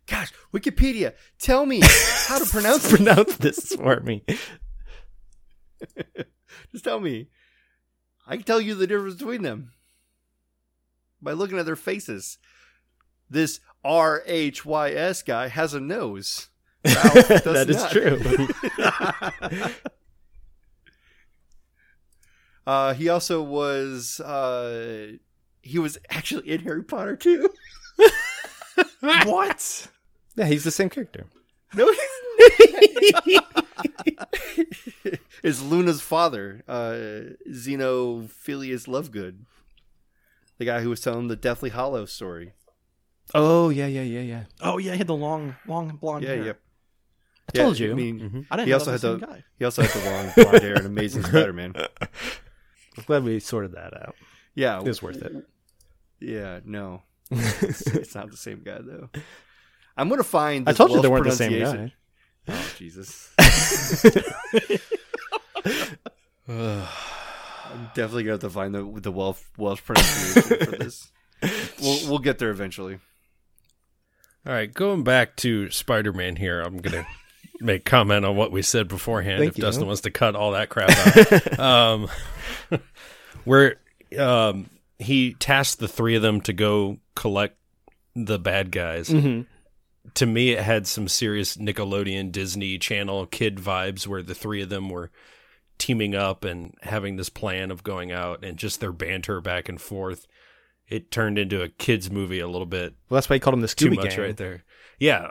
[0.07, 1.81] Gosh, Wikipedia, tell me
[2.27, 2.91] how to pronounce.
[2.91, 4.25] Pronounce this for me.
[6.73, 7.29] Just tell me.
[8.27, 9.73] I can tell you the difference between them
[11.21, 12.39] by looking at their faces.
[13.31, 16.49] This R H Y S guy has a nose.
[16.85, 18.21] Ralph does that is true.
[22.67, 24.21] Uh, he also was.
[24.21, 25.13] Uh,
[25.63, 27.49] he was actually in Harry Potter too.
[29.01, 29.89] what?
[30.37, 31.27] yeah, he's the same character.
[31.75, 33.11] No, he's
[35.43, 36.95] is Luna's father, uh,
[37.49, 39.41] Xenophilius Lovegood,
[40.59, 42.53] the guy who was telling the Deathly Hallow story.
[43.35, 44.45] Oh yeah, yeah, yeah, yeah.
[44.61, 46.45] Oh yeah, he had the long, long blonde Yeah, hair.
[46.45, 46.61] yep.
[47.49, 47.93] I told Yeah, you.
[47.93, 48.47] I mean, Mhm.
[48.51, 49.45] I didn't He know also that had the the- same guy.
[49.59, 51.75] he also had the long blonde hair in Amazing Spider-Man.
[52.97, 54.15] I'm glad we sorted that out.
[54.55, 55.33] Yeah, It was worth it.
[56.21, 59.09] Yeah, no, it's, it's not the same guy though.
[59.97, 60.69] I'm gonna find.
[60.69, 61.93] I This told you they weren't the same guy.
[62.49, 63.31] Oh Jesus!
[66.49, 71.11] I'm definitely gonna have to find the the Welsh Welsh pronunciation for this.
[71.81, 72.99] We'll we'll get there eventually.
[74.47, 77.07] All right, going back to Spider Man here, I'm gonna
[77.63, 79.39] make comment on what we said beforehand.
[79.41, 79.63] Thank if you.
[79.63, 82.09] Dustin wants to cut all that crap out, um,
[83.45, 83.77] where
[84.19, 87.57] um, he tasked the three of them to go collect
[88.15, 89.09] the bad guys.
[89.09, 89.47] Mhm.
[90.15, 94.69] To me, it had some serious Nickelodeon, Disney Channel kid vibes, where the three of
[94.69, 95.11] them were
[95.79, 99.81] teaming up and having this plan of going out, and just their banter back and
[99.81, 100.27] forth.
[100.89, 103.61] It turned into a kids movie a little bit Well, that's why he called him
[103.63, 104.21] the too Scooby much Gang.
[104.21, 104.65] right there.
[104.99, 105.31] Yeah.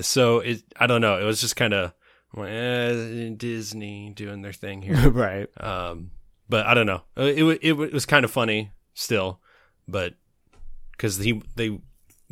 [0.00, 1.18] So it, I don't know.
[1.18, 1.92] It was just kind of
[2.38, 5.10] eh, Disney doing their thing here.
[5.10, 5.48] right.
[5.62, 6.10] um,
[6.48, 7.02] but I don't know.
[7.16, 9.40] Uh, It it, it was kind of funny still,
[9.88, 10.14] but
[10.92, 11.80] because he they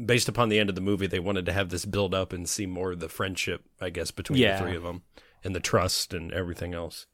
[0.05, 2.49] based upon the end of the movie, they wanted to have this build up and
[2.49, 4.59] see more of the friendship, I guess, between Yeah.
[4.59, 5.03] the three of them
[5.45, 7.07] and the trust and everything else.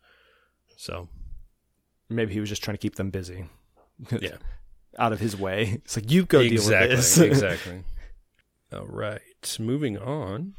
[0.76, 1.08] So
[2.10, 3.46] Maybe he was just trying to keep them busy.
[4.20, 4.36] Yeah.
[4.98, 5.80] Out of his way.
[5.84, 7.18] It's like, you go exactly, deal with this.
[7.18, 7.84] exactly.
[8.72, 9.20] All right,
[9.58, 10.54] moving on.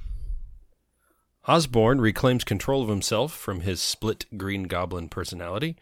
[1.48, 5.76] Osborn reclaims control of himself from his split Green Goblin personality.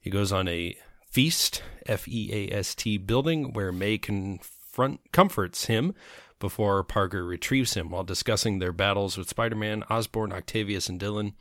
[0.00, 0.76] He goes on a
[1.10, 5.94] feast, F E A S T, building where May confront comforts him
[6.38, 7.90] before Parker retrieves him.
[7.90, 11.32] While discussing their battles with Spider-Man, Osborn, Octavius, and Dillon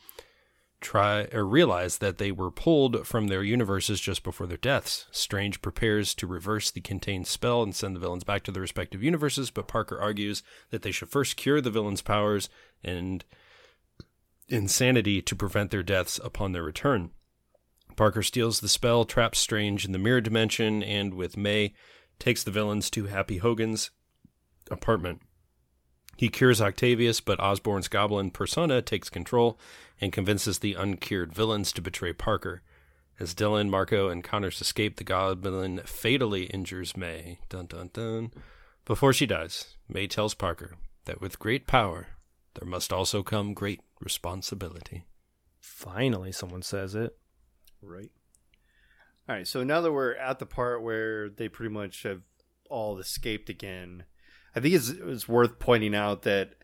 [0.79, 5.05] try or realize that they were pulled from their universes just before their deaths.
[5.11, 9.01] Strange prepares to reverse the contained spell and send the villains back to their respective
[9.01, 12.49] universes, but Parker argues that they should first cure the villains' powers
[12.83, 13.25] and
[14.47, 17.11] insanity to prevent their deaths upon their return.
[17.95, 21.73] Parker steals the spell, traps Strange in the mirror dimension, and with May,
[22.19, 23.89] takes the villains to Happy Hogan's
[24.69, 25.21] apartment.
[26.17, 29.59] He cures Octavius, but Osborn's goblin persona takes control
[30.01, 32.63] and convinces the uncured villains to betray Parker.
[33.19, 37.39] As Dillon, Marko, and Connors escape, the goblin fatally injures May.
[37.49, 38.31] Dun dun dun.
[38.83, 42.07] Before she dies, May tells Parker that with great power,
[42.55, 45.05] there must also come great responsibility.
[45.59, 47.15] Finally, someone says it.
[47.81, 48.11] Right.
[49.29, 49.47] All right.
[49.47, 52.21] So now that we're at the part where they pretty much have
[52.69, 54.03] all escaped again,
[54.57, 56.55] I think it's it's worth pointing out that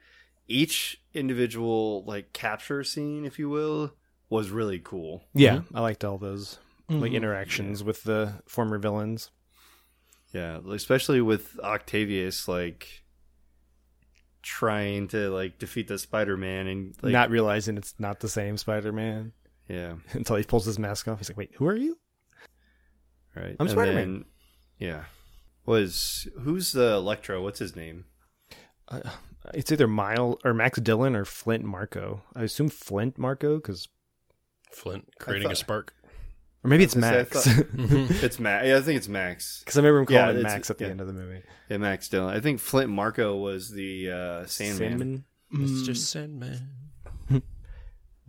[0.47, 3.93] each individual like capture scene, if you will,
[4.29, 5.23] was really cool.
[5.33, 6.57] Yeah, I liked all those
[6.89, 7.15] like Mhm.
[7.15, 9.29] interactions with the former villains.
[10.33, 13.03] Yeah, especially with Octavius, like
[14.41, 18.57] trying to like defeat the Spider Man and like not realizing it's not the same
[18.57, 19.31] Spider-Man
[19.69, 21.19] yeah, until he pulls his mask off.
[21.19, 21.97] He's like, "Wait, who are you?"
[23.35, 23.55] right.
[23.59, 23.95] I'm And Spider-Man.
[24.13, 24.25] then-
[24.79, 25.03] Yeah,
[25.65, 27.41] was who's the Electro?
[27.43, 28.05] What's his name?
[28.87, 28.99] Uh,
[29.53, 32.21] it's either Mile or Max Dillon or Flint Marko.
[32.35, 33.87] I assume Flint Marko because,
[34.71, 35.93] Flint creating a spark.
[36.63, 37.43] or maybe it's I was gonna Max.
[37.43, 37.51] say,
[38.21, 38.67] I It's Max.
[38.67, 39.59] Yeah, I think it's Max.
[39.59, 40.91] Because I remember him calling him it's- Max at the yeah.
[40.91, 41.41] end of the movie.
[41.69, 42.35] Yeah, Max Dillon.
[42.35, 44.89] I think Flint Marko was the uh, Sandman.
[44.89, 46.69] Sandman, Mm, It's Sandman.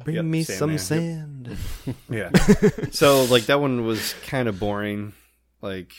[0.05, 0.78] bring Yep, me Sandman.
[0.78, 1.57] some Yep.
[1.57, 1.57] sand.
[2.11, 2.30] Yeah.
[2.91, 5.12] so like that one was kind of boring,
[5.62, 5.93] like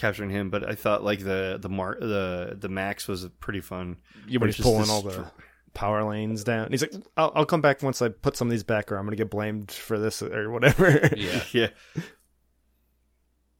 [0.00, 0.50] capturing him.
[0.50, 3.98] But I thought like the the mar- the the Max was pretty fun.
[4.26, 5.30] You Where were just pulling this all the
[5.74, 6.70] power lanes down.
[6.70, 9.04] He's like, I'll, "I'll come back once I put some of these back, or I'm
[9.04, 11.42] going to get blamed for this or whatever." Yeah.
[11.52, 11.68] yeah.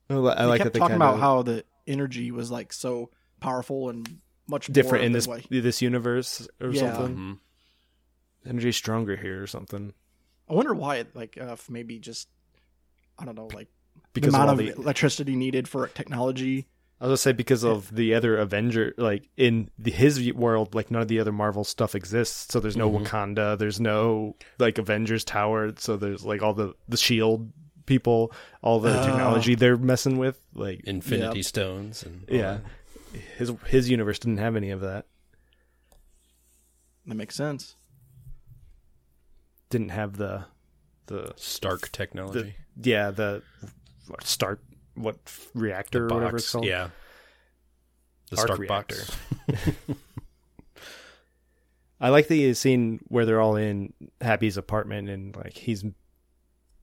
[0.08, 3.10] I they like kept that they talking kinda about how the energy was like so
[3.40, 4.18] powerful and
[4.48, 6.80] much different more in this what- this universe or Yeah.
[6.96, 7.16] something.
[7.16, 7.38] Mhm.
[8.48, 9.92] Energy's stronger here or something
[10.48, 12.28] I wonder why it like uh, if maybe just
[13.18, 13.68] I don't know like
[14.12, 14.82] because the of all amount of the.
[14.82, 16.66] electricity needed for technology.
[17.00, 20.90] I was gonna say because of the other Avenger, like in the, his world, like
[20.90, 22.52] none of the other Marvel stuff exists.
[22.52, 23.06] So there's no Mhm.
[23.06, 25.72] Wakanda, there's no like Avengers Tower.
[25.78, 27.50] So there's like all the the Shield
[27.86, 28.32] people,
[28.62, 29.06] all the Oh.
[29.06, 30.38] technology they're messing with.
[30.52, 31.44] Like Infinity Yep.
[31.46, 32.58] Stones and all yeah,
[33.38, 35.06] his his universe didn't have any of that.
[37.06, 37.76] That makes sense.
[39.70, 40.44] Didn't have the
[41.06, 41.32] the.
[41.36, 42.56] Stark technology.
[42.82, 43.42] yeah the
[44.10, 44.62] what, Stark
[44.94, 45.16] what
[45.54, 46.42] reactor the or whatever box.
[46.44, 46.64] it's called.
[46.66, 46.90] Yeah.
[48.30, 48.96] The Arc Stark reactor.
[49.48, 49.70] box.
[52.00, 55.84] I like the scene where they're all in Happy's apartment and like he's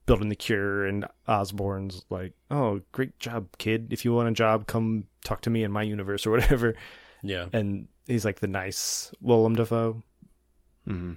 [0.06, 3.88] building the cure and Osborn's like, "Oh, great job, kid.
[3.92, 6.74] If you want a job, come talk to me in my universe or whatever."
[7.22, 7.46] Yeah.
[7.52, 10.02] And he's like the nice Willem Dafoe.
[10.86, 11.14] hmm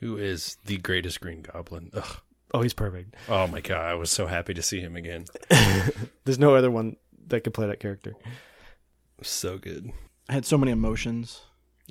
[0.00, 1.90] Who is the greatest Green Goblin?
[1.94, 2.20] Ugh.
[2.54, 3.14] Oh, he's perfect.
[3.28, 5.24] Oh my god, I was so happy to see him again.
[6.24, 6.96] There's no other one
[7.28, 8.14] that could play that character.
[9.22, 9.90] So good.
[10.28, 11.42] I had so many emotions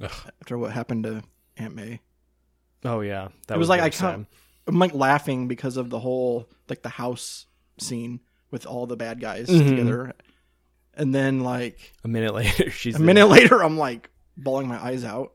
[0.01, 0.11] Ugh.
[0.41, 1.23] after what happened to
[1.57, 1.99] Aunt May.
[2.85, 4.37] Oh yeah, that It was like I can't- sad.
[4.67, 7.45] I'm like laughing because of the whole like the house
[7.79, 8.19] scene
[8.51, 9.67] with all the bad guys Mhm.
[9.69, 10.13] together.
[10.93, 13.05] And then like A minute later, she's a there.
[13.05, 15.33] minute later, I'm like bawling my eyes out.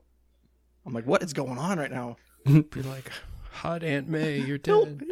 [0.85, 2.17] I'm like, what is going on right now?
[2.45, 3.09] Be like,
[3.53, 5.03] hot Aunt May, you're dead.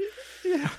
[0.43, 0.69] Yeah.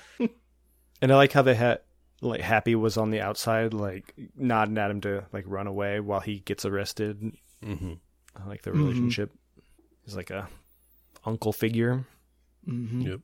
[1.01, 1.81] And I like how they had
[2.21, 6.21] like Happy was on the outside, like nodding at him to like run away while
[6.21, 7.33] he gets arrested.
[7.65, 7.95] Mm-hmm.
[8.37, 9.33] I like the relationship.
[10.05, 10.49] He's like a
[11.25, 12.05] uncle figure.
[12.65, 13.21] hmm Yep.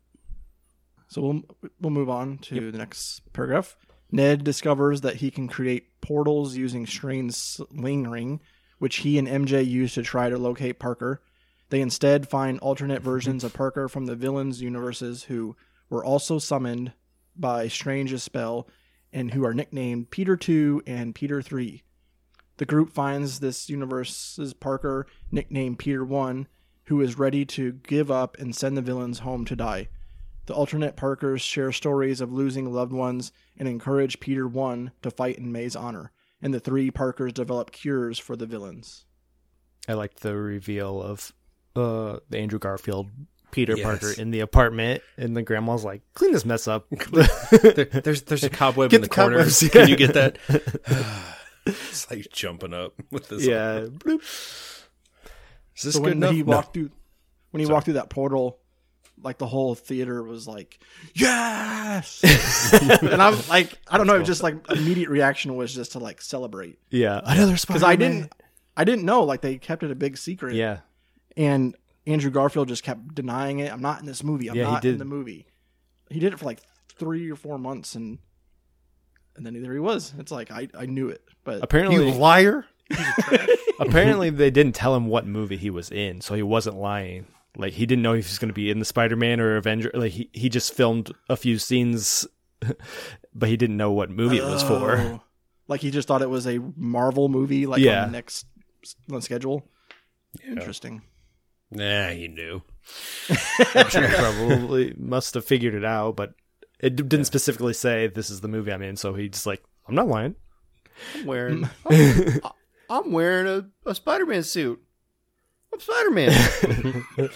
[1.08, 1.42] So we'll
[1.80, 3.76] we'll move on to the next paragraph.
[4.10, 8.40] Ned discovers that he can create portals using Strange's sling ring,
[8.78, 11.22] which he and MJ use to try to locate Parker.
[11.70, 13.10] They instead find alternate mm-hmm.
[13.10, 15.56] versions of Parker from the villains' universes who
[15.90, 16.92] were also summoned
[17.36, 18.68] by Strange's spell
[19.12, 21.82] and who are nicknamed Peter 2 and Peter 3.
[22.58, 26.48] The group finds this universe's Parker, nicknamed Peter 1,
[26.84, 29.88] who is ready to give up and send the villains home to die.
[30.46, 35.38] The alternate Parkers share stories of losing loved ones and encourage Peter 1 to fight
[35.38, 36.10] in May's honor,
[36.42, 39.04] and the three Parkers develop cures for the villains.
[39.86, 41.32] I liked the reveal of
[41.78, 43.08] uh the Andrew Garfield
[43.50, 43.84] Peter Yes.
[43.84, 46.86] Parker in the apartment, and the grandma's like, "Clean this mess up."
[47.50, 49.38] There, there's there's a cobweb Get in the, the corner.
[49.38, 49.68] yeah.
[49.70, 50.38] Can you get that?
[51.66, 53.46] it's like jumping up with this.
[53.46, 53.86] yeah.
[55.76, 56.32] Is this So good when enough?
[56.32, 56.56] he No.
[56.56, 56.90] walked through
[57.50, 58.58] when he walked through that portal,
[59.22, 60.78] like the whole theater was like,
[61.14, 62.22] Yes
[63.02, 66.78] And I'm like I don't know, just like immediate reaction was just to like celebrate.
[66.90, 68.32] yeah, another Because I didn't
[68.76, 70.54] I didn't know, like they kept it a big secret.
[70.54, 70.80] Yeah,
[71.38, 71.74] And
[72.06, 73.72] Andrew Garfield just kept denying it.
[73.72, 74.50] I'm not in this movie.
[74.50, 75.46] I'm Yeah, he not in the movie.
[76.10, 76.60] He did it for like
[76.98, 78.18] three or four months, and
[79.36, 80.12] and then there he was.
[80.18, 82.66] It's like I, I knew it, but apparently, liar.
[83.80, 87.26] apparently they didn't tell him what movie he was in, so he wasn't lying.
[87.56, 89.90] Like he didn't know if he was going to be in the Spider-Man or Avenger.
[89.94, 92.26] Like he, he just filmed a few scenes,
[93.34, 94.96] but he didn't know what movie it was for.
[94.98, 95.22] Oh.
[95.66, 98.02] Like he just thought it was a Marvel movie, like Yeah.
[98.04, 98.46] on the next
[98.82, 99.68] s- on schedule.
[100.46, 101.02] Interesting.
[101.70, 102.62] Nah, he knew.
[103.74, 106.34] I'm sure probably must have figured it out, but
[106.80, 108.96] it d- didn't specifically say this is the movie I'm in.
[108.96, 110.34] So he just like, I'm not lying.
[111.14, 111.68] I'm wearing.
[111.90, 112.40] I'm,
[112.88, 114.80] I'm wearing a, a Spider-Man suit.
[115.72, 117.04] I'm Spider-Man.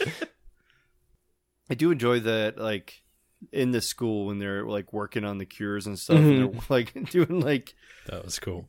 [1.70, 3.02] I do enjoy that, like
[3.50, 6.52] in the school when they're like working on the cures and stuff, and mm-hmm.
[6.52, 7.74] they're like doing like
[8.06, 8.68] That was cool.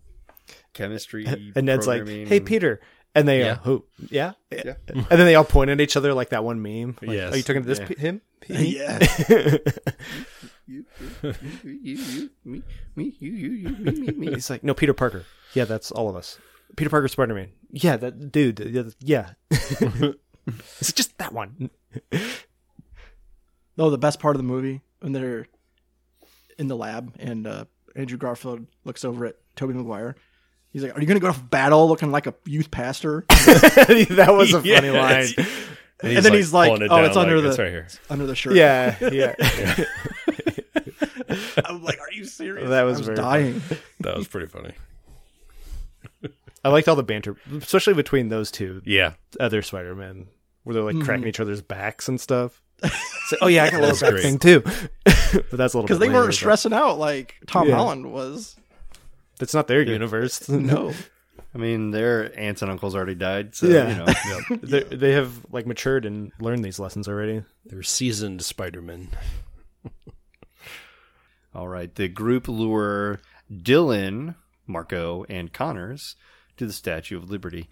[0.73, 1.25] chemistry.
[1.55, 2.81] And Ned's like, "Hey, Peter,"
[3.15, 3.51] and they, Yeah.
[3.53, 4.33] uh, who, yeah?
[4.51, 4.73] Yeah.
[4.87, 6.97] and then they all point at each other like that one meme.
[7.01, 7.33] Like, Yes.
[7.33, 7.85] Are you talking to this Yeah.
[7.87, 8.21] pe- him?
[8.47, 8.99] Yeah.
[10.65, 10.85] You,
[11.21, 11.33] you,
[11.63, 12.63] you, you, you, me,
[12.95, 14.33] me, you, you, you, me, me, me.
[14.33, 15.25] He's like, no, Peter Parker.
[15.53, 16.39] Yeah, that's all of us.
[16.77, 17.49] Peter Parker, Spider Man.
[17.69, 18.59] Yeah, that dude.
[18.59, 19.31] Yeah, yeah.
[20.79, 21.69] it's just that one.
[23.75, 25.47] No, the best part of the movie when they're
[26.57, 30.15] in the lab and uh, Andrew Garfield looks over at Tobey Maguire.
[30.73, 34.33] He's like, "Are you going to go to battle looking like a youth pastor?" that
[34.35, 35.37] was a funny Yes.
[35.37, 35.47] line.
[36.01, 37.87] And then he's like, pulling it "Oh, down, it's under like, the- it's right here.
[38.09, 38.55] under the shirt.
[38.55, 39.35] Yeah, yeah.
[41.65, 43.61] I'm like, "Are you serious?" That was I was very dying.
[44.01, 44.73] That was pretty funny.
[46.65, 50.27] I liked all the banter, especially between those two Yeah, other Spider Men,
[50.63, 51.05] where they're like Mm-hmm.
[51.05, 52.61] cracking each other's backs and stuff.
[52.81, 54.61] It's like, oh yeah, I got a little That's back thing too.
[54.61, 57.75] but that's a little because they later, weren't stressing out like Tom Yeah.
[57.75, 58.55] Holland was.
[59.39, 60.47] That's not their universe.
[60.49, 60.93] No,
[61.53, 63.89] I mean, their aunts and uncles already died, so Yeah.
[63.89, 64.57] you know.
[64.61, 67.43] They they have like matured and learned these lessons already.
[67.65, 69.09] they're seasoned Spider-Man.
[71.55, 73.21] All right, the group lure
[73.61, 76.15] Dillon, Marko, and Connors
[76.57, 77.69] to the Statue of Liberty.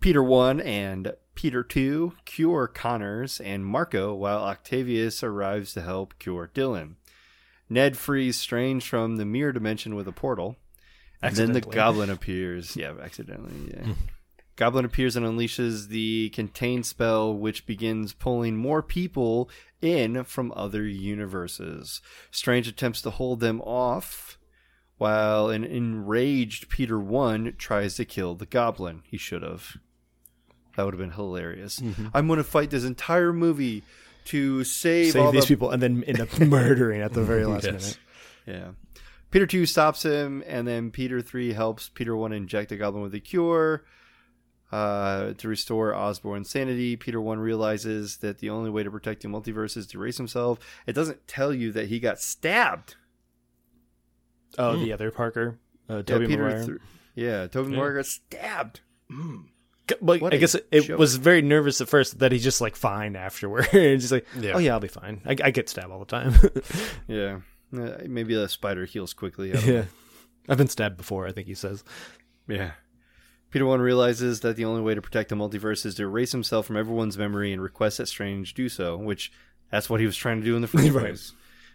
[0.00, 6.50] Peter 1 and Peter 2 cure Connors and Marko while Octavius arrives to help cure
[6.52, 6.96] Dillon.
[7.68, 10.56] Ned frees Strange from the mirror dimension with a portal.
[11.22, 12.76] And then the goblin appears.
[12.76, 13.72] Yeah, accidentally.
[13.74, 13.84] Yeah.
[13.84, 13.92] Hmm.
[14.56, 19.50] goblin appears and unleashes the contain spell, which begins pulling more people
[19.80, 22.00] in from other universes.
[22.30, 24.38] Strange attempts to hold them off,
[24.98, 29.02] while an enraged Peter One tries to kill the goblin.
[29.04, 29.76] He should have.
[30.76, 31.80] That would have been hilarious.
[31.80, 32.08] Mm-hmm.
[32.12, 33.82] I'm going to fight this entire movie
[34.26, 37.44] to save, Save all these the people and then end up murdering at the very
[37.44, 37.98] last Yes.
[38.46, 38.60] minute.
[38.62, 38.68] yeah.
[39.30, 43.12] Peter 2 stops him, and then Peter 3 helps Peter 1 inject the goblin with
[43.14, 43.84] a cure
[44.72, 46.96] uh, to restore Osborn's sanity.
[46.96, 50.58] Peter 1 realizes that the only way to protect the multiverse is to erase himself.
[50.86, 52.94] It doesn't tell you that he got stabbed.
[54.58, 55.58] Oh, the other Parker,
[55.90, 56.64] uh, Yeah, Tobey Peter Maguire.
[56.66, 56.78] th-
[57.14, 58.80] yeah, Tobey Maguire got stabbed.
[60.00, 60.98] But What I guess it, joke.
[60.98, 63.66] was very nervous at first that he's just like fine afterward.
[63.70, 64.52] He's like, Yeah.
[64.54, 65.20] oh yeah, I'll be fine.
[65.24, 66.34] I, I get stabbed all the time.
[67.08, 67.38] Yeah.
[67.76, 69.52] Uh, maybe a spider heals quickly.
[69.52, 69.84] Yeah.
[70.48, 71.84] I've been stabbed before, I think he says.
[72.48, 72.72] Yeah.
[73.50, 76.66] Peter One realizes that the only way to protect the multiverse is to erase himself
[76.66, 79.32] from everyone's memory and request that Strange do so, which
[79.70, 81.06] that's what he was trying to do in the first Right.
[81.06, 81.32] place.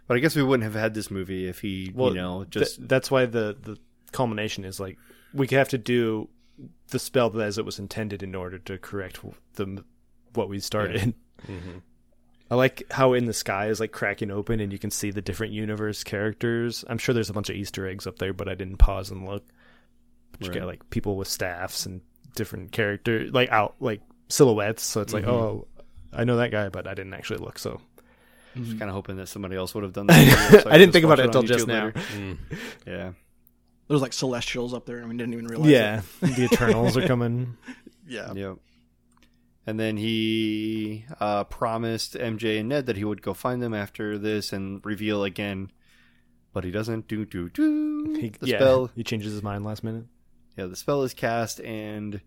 [0.07, 2.49] But I guess we wouldn't have had this movie if he, Well, you know, Th-
[2.49, 3.78] just that's why the, the
[4.12, 4.97] culmination is like
[5.34, 6.28] we have to do
[6.89, 9.20] the spell as it was intended in order to correct
[9.55, 9.84] the
[10.34, 11.14] what we started.
[11.47, 11.80] Mm-hmm.
[12.51, 15.24] I like how in the sky is like cracking open and you can see the
[15.24, 16.86] different universe characters.
[16.88, 19.26] I'm sure there's a bunch of Easter eggs up there, but I didn't pause and
[19.26, 19.43] look.
[20.34, 20.59] But you Right.
[20.59, 22.01] get like people with staffs and
[22.36, 24.84] different character like out like silhouettes.
[24.84, 25.32] So it's like, mm-hmm.
[25.32, 25.68] oh,
[26.14, 27.57] I know that guy, but I didn't actually look.
[27.57, 27.82] So
[28.55, 30.68] I was kind of hoping that somebody else would have done that.
[30.68, 31.89] I didn't think about it until just now.
[31.89, 32.38] Mm.
[32.86, 33.12] Yeah.
[33.92, 35.70] There's like celestials up there, and we didn't even realize.
[35.70, 37.58] yeah, the Eternals are coming.
[38.08, 38.32] yeah.
[38.32, 38.58] Yep.
[39.68, 44.18] And then he uh, promised MJ and Ned that he would go find them after
[44.18, 45.74] this and reveal again,
[46.54, 47.10] but he doesn't.
[47.10, 48.16] Do do do.
[48.18, 50.06] He, the yeah, spell he changes his mind last minute.
[50.56, 52.22] Yeah, the spell is cast, and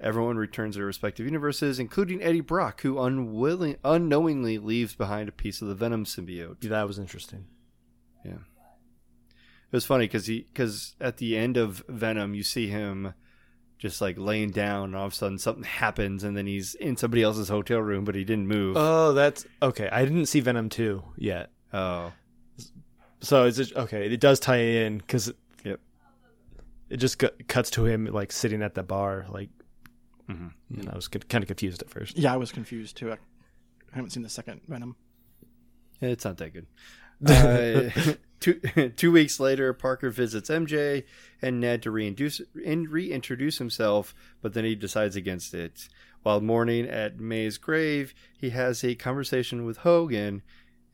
[0.00, 5.32] everyone returns to their respective universes, including Eddie Brock, who unwilling, unknowingly leaves behind a
[5.32, 6.64] piece of the Venom symbiote.
[6.64, 7.46] Yeah, that was interesting.
[9.74, 13.12] It was funny because he, because at the end of Venom, you see him
[13.76, 16.96] just like laying down, and all of a sudden something happens, and then he's in
[16.96, 18.76] somebody else's hotel room, but he didn't move.
[18.76, 19.88] Oh, that's okay.
[19.90, 22.12] I didn't see Venom two yet, oh,
[23.18, 24.06] so it's it okay?
[24.06, 25.32] It does tie in because
[25.64, 25.80] Yep.
[26.90, 29.50] it just cu- cuts to him like sitting at the bar, like.
[30.30, 30.52] Mhm.
[30.70, 32.16] And I was kind of confused at first.
[32.16, 33.10] Yeah, I was confused too.
[33.10, 34.94] I, I haven't seen the second Venom.
[36.00, 36.66] it's not that good.
[37.26, 38.14] Uh,
[38.44, 41.04] two two weeks later, Parker visits MJ
[41.40, 45.88] and Ned to reintroduce in, reintroduce himself, but then he decides against it.
[46.22, 50.42] While mourning at May's grave, he has a conversation with Hogan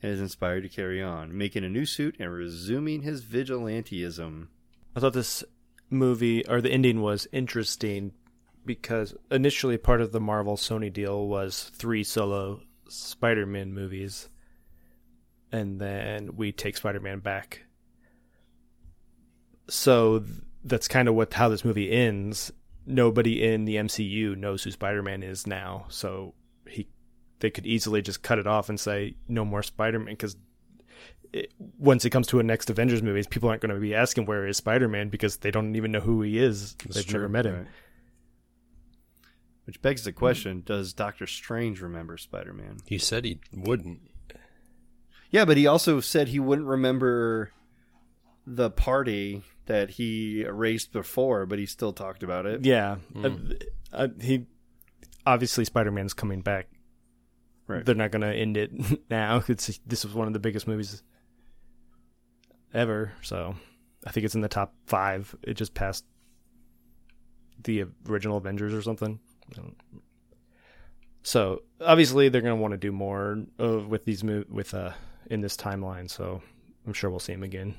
[0.02, 4.48] and is inspired to carry on, making a new suit and resuming his vigilanteism.
[4.96, 5.44] I thought this
[5.88, 8.12] movie or the ending was interesting
[8.64, 14.28] because initially part of the Marvel Sony deal was three solo Spider-Man movies
[15.52, 17.64] and then we take Spider-Man back.
[19.68, 20.30] So th-
[20.64, 22.52] that's kind of what how this movie ends.
[22.86, 26.34] Nobody in the MCU knows who Spider-Man is now, so
[26.68, 26.88] he
[27.38, 30.36] they could easily just cut it off and say no more Spider-Man because
[31.78, 34.46] once it comes to a next Avengers movie, people aren't going to be asking where
[34.46, 36.74] is Spider Man because they don't even know who he is.
[36.88, 37.54] They've true, never met him.
[37.56, 37.66] Right.
[39.64, 42.78] Which begs the question: Does Doctor Strange remember Spider-Man?
[42.86, 44.09] He said he wouldn't.
[45.30, 47.52] Yeah, but he also said he wouldn't remember
[48.46, 52.64] the party that he erased before, but he still talked about it.
[52.64, 53.30] Yeah, Uh,
[53.92, 54.46] uh, he
[55.24, 56.66] obviously Spider Man's coming back.
[57.68, 57.84] Right.
[57.84, 58.72] They're not going to end it
[59.10, 59.44] now.
[59.46, 61.02] It's this was one of the biggest movies
[62.74, 63.54] ever, so
[64.04, 65.34] I think it's in the top five.
[65.44, 66.04] It just passed
[67.62, 69.20] the original Avengers or something.
[71.22, 74.92] So obviously they're going to want to do more of with these mov- with uh
[75.30, 76.10] in this timeline.
[76.10, 76.42] So
[76.86, 77.74] I'm sure we'll see him again.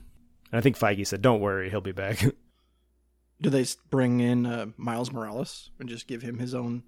[0.51, 2.17] And I think Feige said, "Don't worry, he'll be back."
[3.41, 6.83] Do they bring in uh, Miles Morales and just give him his own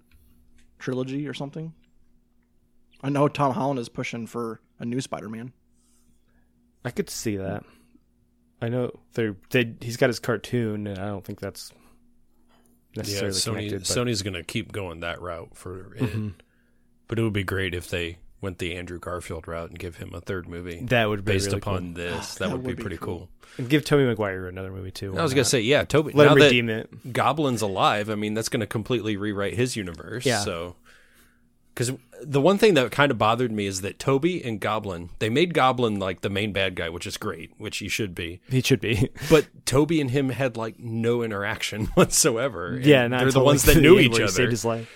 [0.78, 1.72] trilogy or something?
[3.02, 5.52] I know Tom Holland is pushing for a new Spider-Man.
[6.84, 7.64] I could see that.
[8.62, 9.74] I know they're they.
[9.80, 11.72] He's got his cartoon, and I don't think that's
[12.94, 13.80] Yeah, necessarily Sony, connected.
[13.80, 16.02] But Sony's going to keep going that route for it.
[16.02, 16.34] Mhm.
[17.08, 20.12] But it would be great if they went the Andrew Garfield route and give him
[20.14, 22.14] a third movie that would be based really upon this.
[22.14, 23.06] Ah, that, That would, be would be pretty cool.
[23.06, 23.18] cool.
[23.18, 23.28] cool.
[23.58, 25.18] And give Tobey Maguire another movie too.
[25.18, 26.12] I was going to say, yeah, Tobey.
[26.12, 27.12] let now him that redeem it.
[27.12, 30.24] Goblin's alive, I mean, that's going to completely rewrite his universe.
[30.26, 30.40] Yeah.
[30.40, 30.76] So,
[31.74, 31.92] because
[32.22, 35.54] the one thing that kind of bothered me is that Tobey and Goblin, they made
[35.54, 38.40] Goblin like the main bad guy, which is great, which he should be.
[38.48, 39.08] He should be.
[39.30, 42.78] But Tobey and him had like no interaction whatsoever.
[42.80, 44.28] Yeah, not they're the ones that knew each other.
[44.28, 44.88] Saved his life.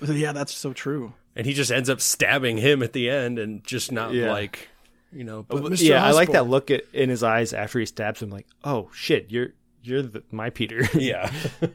[0.00, 1.12] Yeah, that's so true.
[1.36, 4.32] And he just ends up stabbing him at the end and just not Yeah.
[4.32, 4.68] like
[5.12, 5.88] you know But but Mr.
[5.88, 8.30] Yeah, I like that look at, in his eyes after he stabs him.
[8.30, 9.48] Like, oh shit, you're
[9.82, 10.82] you're the, my Peter.
[10.94, 11.30] yeah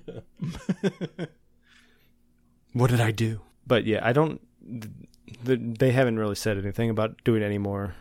[2.73, 3.41] what did I do?
[3.65, 4.41] But yeah, I don't.
[4.65, 4.91] th-
[5.45, 7.95] th- they haven't really said anything about doing any more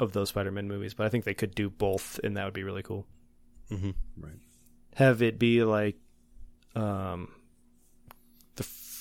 [0.00, 2.62] of those Spider-Man movies, but I think they could do both, and that would be
[2.64, 3.06] really cool.
[3.70, 3.90] mm-hmm.
[4.18, 4.38] Right.
[4.94, 5.96] Have it be like,
[6.74, 7.41] um, the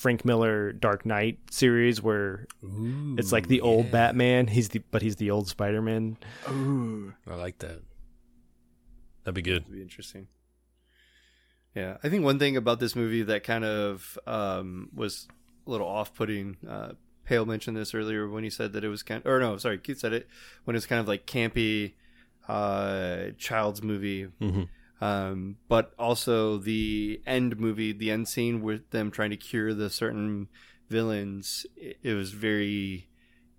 [0.02, 2.48] Frank Miller Dark Knight series, where
[3.20, 4.48] it's like the old Batman.
[4.48, 6.18] He's the but he's the old Spider-Man.
[6.50, 7.82] Ooh, i like that
[9.24, 10.28] that'd be good It'd be interesting.
[11.76, 15.28] Yeah, I think one thing about this movie that kind of um, was
[15.68, 16.94] a little off-putting uh,
[17.26, 19.22] Hale mentioned this earlier when he said that it was kind.
[19.24, 20.28] Or no, sorry, Keith said it
[20.64, 21.94] when it's kind of like campy,
[22.48, 24.30] uh, child's movie.
[24.42, 24.68] Mhm.
[25.02, 29.90] Um, but also the end movie, the end scene with them trying to cure the
[29.90, 30.48] certain
[30.90, 31.66] villains.
[31.76, 33.10] It, it was very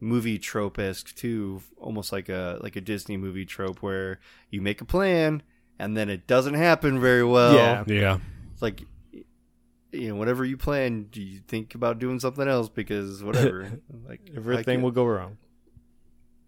[0.00, 4.20] movie trope esque too, almost like a like a Disney movie trope where
[4.50, 5.42] you make a plan
[5.78, 7.54] and then it doesn't happen very well.
[7.54, 7.84] Yeah.
[7.86, 8.18] Yeah.
[8.52, 8.82] It's like
[9.92, 13.80] you know, whatever you plan, do you think about doing something else because whatever.
[14.08, 15.38] like Everything I, will go wrong.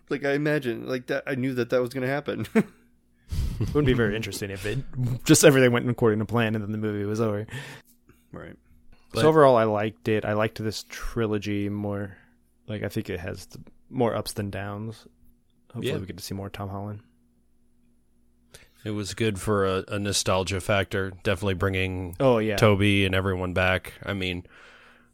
[0.09, 1.25] like I imagine like that.
[1.27, 2.47] I knew that that was going to happen.
[3.61, 4.79] It wouldn't be very interesting if it
[5.25, 7.47] just everything went according to plan and then the movie was over.
[8.33, 8.57] right.
[9.13, 10.25] But- so overall, I liked it.
[10.25, 12.17] I liked this trilogy more.
[12.67, 13.61] Like I think it has the,
[13.91, 15.07] more ups than downs.
[15.73, 15.99] Hopefully, Yeah.
[15.99, 17.01] we get to see more Tom Holland.
[18.85, 21.13] It was good for a, a nostalgia factor.
[21.23, 23.95] Definitely bringing Oh yeah, Tobey and everyone back.
[24.05, 24.45] I mean,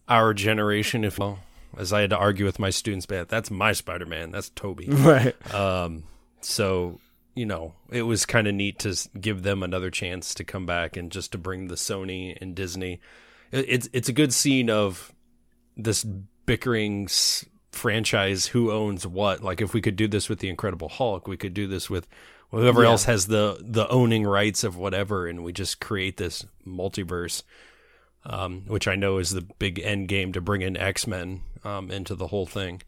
[0.09, 1.39] our generation, if well,
[1.79, 4.31] as I had to argue with my students, man, that's my Spider Man.
[4.33, 4.87] That's Tobey.
[4.91, 5.55] right.
[5.55, 6.03] Um,
[6.41, 6.99] so
[7.41, 10.95] you know, it was kind of neat to give them another chance to come back
[10.97, 13.01] and just to bring the Sony and Disney.
[13.51, 15.14] It, it's it's a good scene of
[15.76, 16.05] this
[16.45, 19.43] bickering s- franchise who owns what.
[19.43, 22.07] Like if we could do this with the Incredible Hulk, we could do this with
[22.51, 22.91] whoever Yeah.
[22.91, 27.43] else has the the owning rights of whatever, and we just create this multiverse.
[28.22, 31.91] Um, which I know is the big end game to bring in X Men um,
[31.91, 32.82] into the whole thing.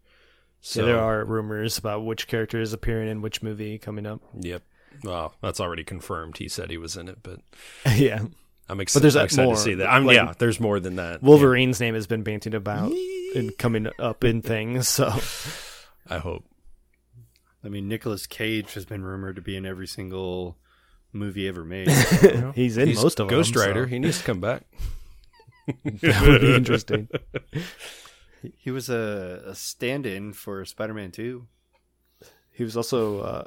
[0.64, 4.20] So So there are rumors about which character is appearing in which movie coming up.
[4.40, 4.62] Yep.
[5.02, 6.38] Well, that's already confirmed.
[6.38, 7.40] He said he was in it, but
[7.96, 8.24] yeah,
[8.68, 9.88] I'm ex- But there's I'm excited more, to see that.
[9.90, 10.32] I'm like- yeah.
[10.38, 11.22] There's more than that.
[11.22, 12.92] Wolverine's name has been bantied about
[13.34, 14.88] and coming up in things.
[14.88, 15.08] So
[16.08, 16.44] I hope.
[17.64, 20.56] I mean, Nicolas Cage has been rumored to be in every single
[21.12, 21.88] movie ever made.
[22.54, 23.62] he's in He's most of Ghost them.
[23.66, 23.84] Rider.
[23.84, 24.62] so He needs to come back.
[25.84, 27.08] that would be interesting.
[28.56, 31.46] He was a, a stand-in for Spider-Man 2.
[32.52, 33.44] He was also uh,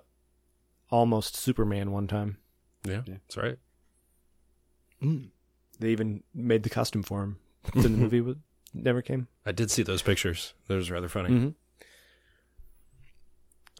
[0.89, 2.37] almost Superman one time.
[2.83, 3.15] Yeah, Yeah.
[3.23, 3.57] that's right.
[5.01, 5.29] Mm.
[5.79, 7.37] They even made the costume for him.
[7.73, 8.37] Then the movie was,
[8.73, 9.27] never came.
[9.45, 10.53] I did see those pictures.
[10.67, 11.29] Those was rather funny.
[11.29, 11.49] Mm-hmm.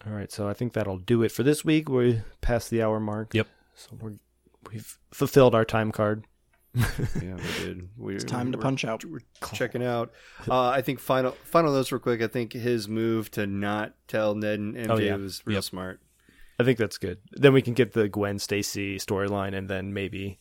[0.09, 1.89] All right, so I think that'll do it for this week.
[1.89, 3.34] We passed the hour mark.
[3.34, 3.47] Yep.
[3.76, 4.13] So we're
[4.72, 6.26] we've fulfilled our time card.
[6.76, 7.89] Yeah, we did.
[7.97, 9.03] We, It's time to we're- punch out.
[9.05, 9.19] We're
[9.53, 10.11] checking out.
[10.49, 12.21] Uh, I think final final notes real quick.
[12.21, 15.15] I think his move to not tell Ned and MJ Oh, yeah.
[15.15, 15.63] was real Yep.
[15.63, 15.99] smart.
[16.59, 17.17] I think that's good.
[17.32, 20.38] Then we can get the Gwen Stacy storyline, and then maybe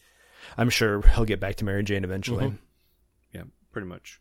[0.59, 2.47] I'm sure he'll get back to Mary Jane eventually.
[2.47, 2.59] Mhm.
[3.33, 4.21] Yeah, pretty much.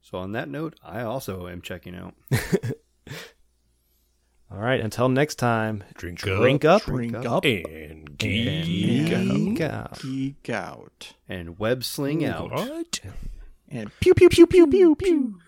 [0.00, 2.14] So on that note, I also am checking out.
[4.52, 5.84] All right, until next time.
[5.94, 7.24] Drink, Drink up, Drink up.
[7.24, 10.00] up and and geek geek out.
[10.02, 11.12] geek out.
[11.28, 12.50] And web sling out.
[12.50, 13.00] What?
[13.68, 15.38] And pew pew pew pew pew pew.